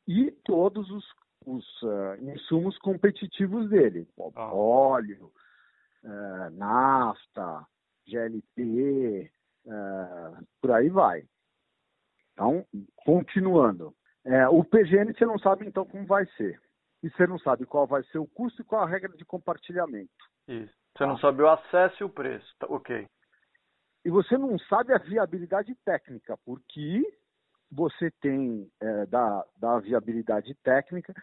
e 0.06 0.30
todos 0.44 0.90
os, 0.90 1.04
os 1.46 1.82
uh, 1.82 2.16
insumos 2.20 2.76
competitivos 2.78 3.68
dele. 3.70 4.06
Ah. 4.36 4.52
Óleo, 4.54 5.32
uh, 6.04 6.50
nafta, 6.50 7.66
GLP, 8.06 9.30
uh, 9.64 10.46
por 10.60 10.72
aí 10.72 10.90
vai. 10.90 11.24
Então, 12.42 12.66
continuando. 13.04 13.94
É, 14.24 14.48
o 14.48 14.64
PGN 14.64 15.12
você 15.12 15.24
não 15.24 15.38
sabe 15.38 15.66
então 15.66 15.84
como 15.84 16.04
vai 16.04 16.26
ser. 16.36 16.60
E 17.02 17.10
você 17.10 17.26
não 17.26 17.38
sabe 17.38 17.66
qual 17.66 17.86
vai 17.86 18.02
ser 18.04 18.18
o 18.18 18.26
custo 18.26 18.62
e 18.62 18.64
qual 18.64 18.82
a 18.82 18.88
regra 18.88 19.16
de 19.16 19.24
compartilhamento. 19.24 20.10
Isso. 20.48 20.72
Você 20.96 21.06
não 21.06 21.18
sabe 21.18 21.42
o 21.42 21.48
acesso 21.48 22.02
e 22.02 22.04
o 22.04 22.08
preço. 22.08 22.54
Tá, 22.58 22.66
ok. 22.68 23.06
E 24.04 24.10
você 24.10 24.36
não 24.36 24.58
sabe 24.58 24.92
a 24.92 24.98
viabilidade 24.98 25.74
técnica, 25.84 26.36
porque 26.44 27.02
você 27.70 28.10
tem 28.20 28.68
é, 28.80 29.06
da, 29.06 29.44
da 29.56 29.78
viabilidade 29.78 30.54
técnica, 30.62 31.14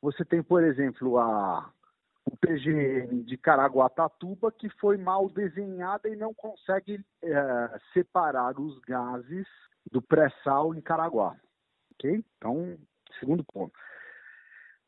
você 0.00 0.24
tem, 0.24 0.42
por 0.42 0.62
exemplo, 0.62 1.18
a, 1.18 1.70
o 2.24 2.36
PGN 2.36 3.24
de 3.24 3.36
Caraguatatuba, 3.36 4.50
que 4.50 4.68
foi 4.80 4.96
mal 4.96 5.28
desenhada 5.28 6.08
e 6.08 6.16
não 6.16 6.32
consegue 6.32 7.04
é, 7.22 7.78
separar 7.92 8.58
os 8.58 8.78
gases 8.80 9.46
do 9.90 10.00
pré-sal 10.00 10.74
em 10.74 10.80
Caraguá. 10.80 11.36
Ok? 11.94 12.24
Então, 12.36 12.78
segundo 13.18 13.44
ponto. 13.44 13.72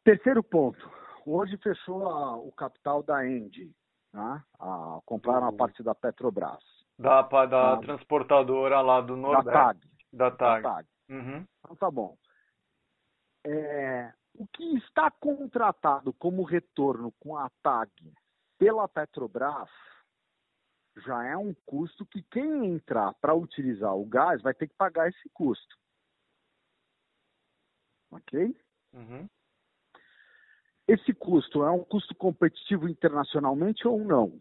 Terceiro 0.04 0.42
ponto. 0.42 0.90
Hoje 1.26 1.57
fechou 1.59 2.09
a, 2.09 2.37
o 2.37 2.52
capital 2.52 3.02
da 3.02 3.26
Engie. 3.26 3.74
Né? 4.12 4.42
A, 4.61 5.00
compraram 5.04 5.46
a 5.46 5.50
uhum. 5.50 5.57
parte 5.57 5.83
da 5.83 5.94
Petrobras. 5.94 6.62
Da, 6.98 7.22
da 7.22 7.74
a, 7.74 7.76
transportadora 7.78 8.80
lá 8.80 9.00
do 9.00 9.16
Nordeste. 9.16 9.46
Da 9.46 9.52
TAG. 9.52 9.80
Da 10.12 10.30
TAG. 10.30 10.62
Da 10.62 10.70
TAG. 10.70 10.88
Uhum. 11.09 11.46
Então 11.59 11.76
tá 11.76 11.90
bom. 11.90 12.16
É, 13.46 14.12
o 14.35 14.46
que 14.46 14.76
está 14.78 15.11
contratado 15.11 16.12
como 16.14 16.42
retorno 16.44 17.12
com 17.18 17.37
a 17.37 17.50
TAG 17.62 17.90
pela 18.59 18.88
Petrobras 18.88 19.68
já 20.98 21.24
é 21.24 21.37
um 21.37 21.54
custo 21.66 22.07
que 22.07 22.22
quem 22.22 22.66
entrar 22.66 23.12
para 23.14 23.35
utilizar 23.35 23.96
o 23.96 24.04
gás 24.04 24.40
vai 24.42 24.54
ter 24.54 24.68
que 24.68 24.74
pagar 24.76 25.09
esse 25.09 25.28
custo 25.33 25.76
ok? 28.14 28.54
Uhum. 28.92 29.28
Esse 30.87 31.14
custo 31.14 31.64
é 31.64 31.70
um 31.70 31.83
custo 31.83 32.14
competitivo 32.14 32.88
internacionalmente 32.88 33.87
ou 33.88 33.98
não? 33.98 34.40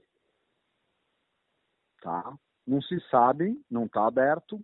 Tá? 2.01 2.33
Não 2.67 2.81
se 2.81 2.99
sabe, 3.09 3.61
não 3.69 3.85
está 3.85 4.05
aberto. 4.05 4.59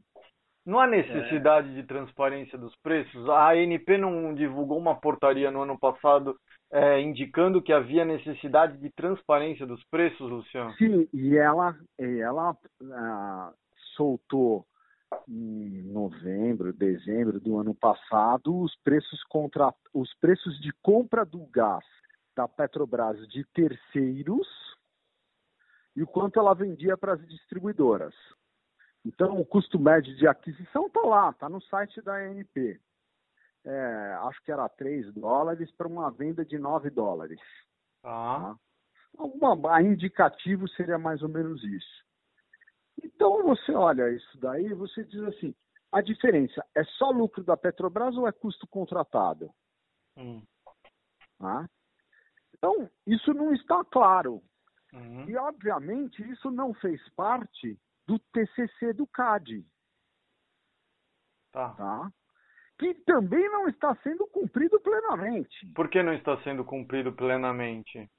Não 0.65 0.79
há 0.79 0.85
necessidade 0.85 1.69
é... 1.69 1.73
de 1.73 1.83
transparência 1.83 2.57
dos 2.57 2.75
preços? 2.77 3.27
A 3.29 3.51
ANP 3.51 3.97
não 3.97 4.33
divulgou 4.33 4.77
uma 4.77 4.99
portaria 4.99 5.49
no 5.49 5.61
ano 5.61 5.79
passado 5.79 6.39
é, 6.71 7.01
indicando 7.01 7.61
que 7.61 7.73
havia 7.73 8.05
necessidade 8.05 8.77
de 8.77 8.89
transparência 8.91 9.65
dos 9.65 9.83
preços, 9.85 10.29
Luciano? 10.29 10.73
Sim, 10.73 11.07
e 11.13 11.35
ela, 11.35 11.75
ela 11.97 12.55
ah, 12.93 13.53
soltou 13.95 14.65
em 15.27 15.81
novembro, 15.83 16.71
dezembro 16.71 17.39
do 17.39 17.57
ano 17.57 17.73
passado, 17.73 18.55
os 18.61 18.75
preços, 18.83 19.23
contra... 19.23 19.73
os 19.93 20.13
preços 20.15 20.59
de 20.61 20.71
compra 20.81 21.25
do 21.25 21.45
gás 21.47 21.83
da 22.35 22.47
Petrobras 22.47 23.27
de 23.27 23.43
terceiros 23.53 24.47
e 25.95 26.03
o 26.03 26.07
quanto 26.07 26.39
ela 26.39 26.53
vendia 26.53 26.95
para 26.95 27.13
as 27.13 27.27
distribuidoras. 27.27 28.13
Então, 29.03 29.39
o 29.39 29.45
custo 29.45 29.79
médio 29.79 30.15
de 30.15 30.27
aquisição 30.27 30.87
está 30.87 31.01
lá, 31.01 31.29
está 31.31 31.49
no 31.49 31.61
site 31.63 32.01
da 32.01 32.15
ANP. 32.15 32.79
É, 33.65 34.13
acho 34.21 34.41
que 34.43 34.51
era 34.51 34.67
3 34.69 35.13
dólares 35.13 35.71
para 35.71 35.87
uma 35.87 36.09
venda 36.09 36.45
de 36.45 36.57
9 36.57 36.89
dólares. 36.89 37.39
Ah. 38.03 38.55
Tá? 38.55 39.23
Uma, 39.23 39.75
a 39.75 39.81
indicativo 39.81 40.67
seria 40.69 40.97
mais 40.97 41.21
ou 41.21 41.29
menos 41.29 41.63
isso. 41.63 42.05
Então 43.03 43.43
você 43.43 43.71
olha 43.73 44.09
isso 44.09 44.37
daí 44.39 44.67
e 44.67 44.73
você 44.73 45.03
diz 45.03 45.21
assim, 45.23 45.53
a 45.91 46.01
diferença 46.01 46.65
é 46.75 46.83
só 46.83 47.09
lucro 47.09 47.43
da 47.43 47.57
Petrobras 47.57 48.15
ou 48.15 48.27
é 48.27 48.31
custo 48.31 48.67
contratado? 48.67 49.49
Hum. 50.15 50.43
Ah? 51.39 51.67
Então, 52.53 52.89
isso 53.07 53.33
não 53.33 53.53
está 53.53 53.83
claro. 53.85 54.43
Uhum. 54.93 55.29
E, 55.29 55.37
obviamente, 55.37 56.21
isso 56.29 56.51
não 56.51 56.73
fez 56.73 57.01
parte 57.09 57.79
do 58.05 58.19
TCC 58.19 58.93
do 58.93 59.07
CAD. 59.07 59.65
Tá. 61.51 61.73
tá. 61.75 62.13
Que 62.79 62.93
também 63.05 63.47
não 63.49 63.67
está 63.67 63.93
sendo 63.97 64.25
cumprido 64.27 64.79
plenamente. 64.79 65.67
Por 65.75 65.89
que 65.89 66.01
não 66.01 66.13
está 66.13 66.41
sendo 66.41 66.65
cumprido 66.65 67.13
plenamente? 67.13 68.09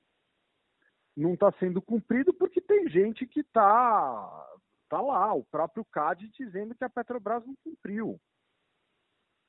Não 1.16 1.34
está 1.34 1.50
sendo 1.52 1.82
cumprido 1.82 2.32
porque 2.34 2.60
tem 2.60 2.88
gente 2.88 3.26
que 3.26 3.40
está 3.40 4.46
Está 4.90 5.00
lá, 5.00 5.32
o 5.32 5.44
próprio 5.44 5.84
CAD 5.84 6.28
dizendo 6.36 6.74
que 6.74 6.82
a 6.82 6.90
Petrobras 6.90 7.46
não 7.46 7.54
cumpriu. 7.62 8.20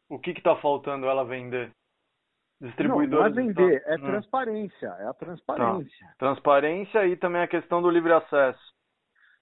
O 0.07 0.19
que 0.19 0.29
está 0.29 0.55
faltando 0.57 1.07
ela 1.07 1.25
vender? 1.25 1.73
Distribuidores. 2.61 3.35
Não, 3.35 3.43
não 3.43 3.49
é 3.49 3.53
vender, 3.53 3.83
é 3.87 3.95
hum. 3.95 4.01
transparência, 4.01 4.85
é 4.99 5.07
a 5.07 5.13
transparência. 5.15 6.07
Tá. 6.09 6.15
Transparência 6.19 7.07
e 7.07 7.17
também 7.17 7.41
a 7.41 7.47
questão 7.47 7.81
do 7.81 7.89
livre 7.89 8.13
acesso. 8.13 8.75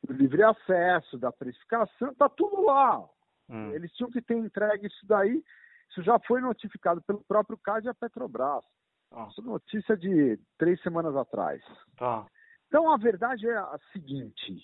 Do 0.02 0.14
livre 0.14 0.42
acesso, 0.42 1.18
da 1.18 1.34
precificação, 1.34 2.16
tá 2.16 2.30
tudo 2.30 2.62
lá. 2.62 3.06
Hum. 3.50 3.72
Eles 3.74 3.92
tinham 3.94 4.12
que 4.12 4.22
ter 4.22 4.38
entregue 4.38 4.88
isso 4.88 5.06
daí. 5.06 5.44
Isso 5.90 6.04
já 6.04 6.20
foi 6.20 6.40
notificado 6.40 7.02
pelo 7.02 7.24
próprio 7.24 7.58
CAD 7.58 7.88
e 7.88 7.90
a 7.90 7.94
Petrobras. 7.94 8.64
Ah. 9.12 9.28
Isso 9.30 9.42
é 9.42 9.44
notícia 9.44 9.98
de 9.98 10.40
três 10.58 10.82
semanas 10.82 11.16
atrás. 11.16 11.64
Tá. 11.98 12.26
Então 12.68 12.92
a 12.92 12.98
verdade 12.98 13.48
é 13.48 13.58
a 13.58 13.80
seguinte: 13.92 14.64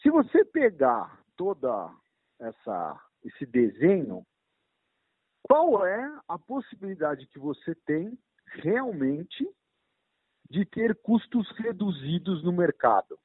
se 0.00 0.10
você 0.10 0.44
pegar 0.44 1.20
toda 1.36 1.92
essa 2.38 3.00
esse 3.24 3.44
desenho, 3.44 4.24
qual 5.42 5.84
é 5.84 6.20
a 6.28 6.38
possibilidade 6.38 7.26
que 7.26 7.38
você 7.38 7.74
tem 7.74 8.16
realmente 8.46 9.48
de 10.48 10.64
ter 10.64 10.94
custos 11.02 11.50
reduzidos 11.56 12.44
no 12.44 12.52
mercado? 12.52 13.18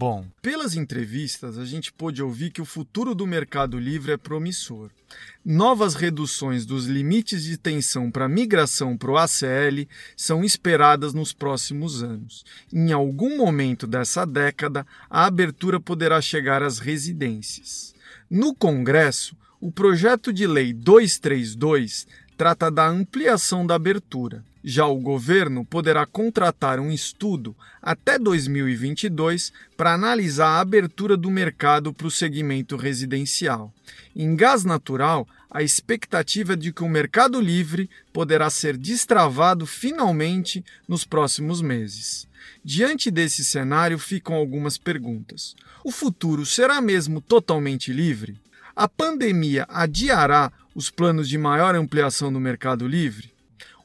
Bom, 0.00 0.24
pelas 0.40 0.76
entrevistas, 0.76 1.58
a 1.58 1.64
gente 1.66 1.92
pôde 1.92 2.22
ouvir 2.22 2.50
que 2.50 2.62
o 2.62 2.64
futuro 2.64 3.14
do 3.14 3.26
Mercado 3.26 3.78
Livre 3.78 4.12
é 4.12 4.16
promissor. 4.16 4.88
Novas 5.44 5.94
reduções 5.94 6.64
dos 6.64 6.86
limites 6.86 7.44
de 7.44 7.58
tensão 7.58 8.10
para 8.10 8.26
migração 8.26 8.96
para 8.96 9.10
o 9.10 9.18
ACL 9.18 9.86
são 10.16 10.42
esperadas 10.42 11.12
nos 11.12 11.34
próximos 11.34 12.02
anos. 12.02 12.46
Em 12.72 12.92
algum 12.92 13.36
momento 13.36 13.86
dessa 13.86 14.24
década, 14.24 14.86
a 15.10 15.26
abertura 15.26 15.78
poderá 15.78 16.18
chegar 16.22 16.62
às 16.62 16.78
residências. 16.78 17.94
No 18.30 18.54
Congresso, 18.54 19.36
o 19.60 19.70
projeto 19.70 20.32
de 20.32 20.46
lei 20.46 20.72
232 20.72 22.06
trata 22.38 22.70
da 22.70 22.88
ampliação 22.88 23.66
da 23.66 23.74
abertura. 23.74 24.42
Já 24.62 24.86
o 24.86 24.96
governo 24.96 25.64
poderá 25.64 26.04
contratar 26.04 26.78
um 26.78 26.92
estudo 26.92 27.56
até 27.80 28.18
2022 28.18 29.52
para 29.76 29.94
analisar 29.94 30.48
a 30.48 30.60
abertura 30.60 31.16
do 31.16 31.30
mercado 31.30 31.94
para 31.94 32.06
o 32.06 32.10
segmento 32.10 32.76
residencial. 32.76 33.72
Em 34.14 34.36
gás 34.36 34.64
natural, 34.64 35.26
a 35.50 35.62
expectativa 35.62 36.52
é 36.52 36.56
de 36.56 36.72
que 36.72 36.84
o 36.84 36.88
mercado 36.88 37.40
livre 37.40 37.88
poderá 38.12 38.50
ser 38.50 38.76
destravado 38.76 39.66
finalmente 39.66 40.64
nos 40.86 41.04
próximos 41.04 41.62
meses. 41.62 42.28
Diante 42.62 43.10
desse 43.10 43.44
cenário, 43.44 43.98
ficam 43.98 44.34
algumas 44.36 44.76
perguntas. 44.76 45.56
O 45.82 45.90
futuro 45.90 46.44
será 46.44 46.80
mesmo 46.80 47.20
totalmente 47.20 47.92
livre? 47.92 48.38
A 48.76 48.86
pandemia 48.86 49.66
adiará 49.68 50.52
os 50.74 50.90
planos 50.90 51.28
de 51.28 51.36
maior 51.36 51.74
ampliação 51.74 52.32
do 52.32 52.38
mercado 52.38 52.86
livre? 52.86 53.32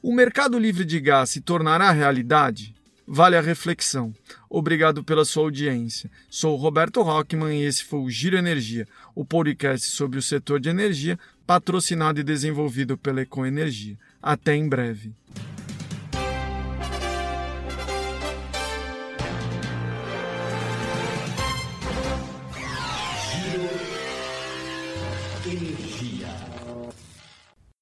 O 0.02 0.12
mercado 0.12 0.58
livre 0.58 0.84
de 0.84 1.00
gás 1.00 1.30
se 1.30 1.40
tornará 1.40 1.90
realidade? 1.90 2.74
Vale 3.06 3.36
a 3.36 3.40
reflexão. 3.40 4.12
Obrigado 4.50 5.02
pela 5.02 5.24
sua 5.24 5.44
audiência. 5.44 6.10
Sou 6.28 6.56
Roberto 6.56 7.02
Rockman 7.02 7.60
e 7.60 7.64
esse 7.64 7.84
foi 7.84 8.00
o 8.00 8.10
Giro 8.10 8.36
Energia, 8.36 8.86
o 9.14 9.24
podcast 9.24 9.86
sobre 9.86 10.18
o 10.18 10.22
setor 10.22 10.60
de 10.60 10.68
energia, 10.68 11.18
patrocinado 11.46 12.20
e 12.20 12.24
desenvolvido 12.24 12.98
pela 12.98 13.22
Ecoenergia. 13.22 13.96
Até 14.22 14.54
em 14.54 14.68
breve. 14.68 15.12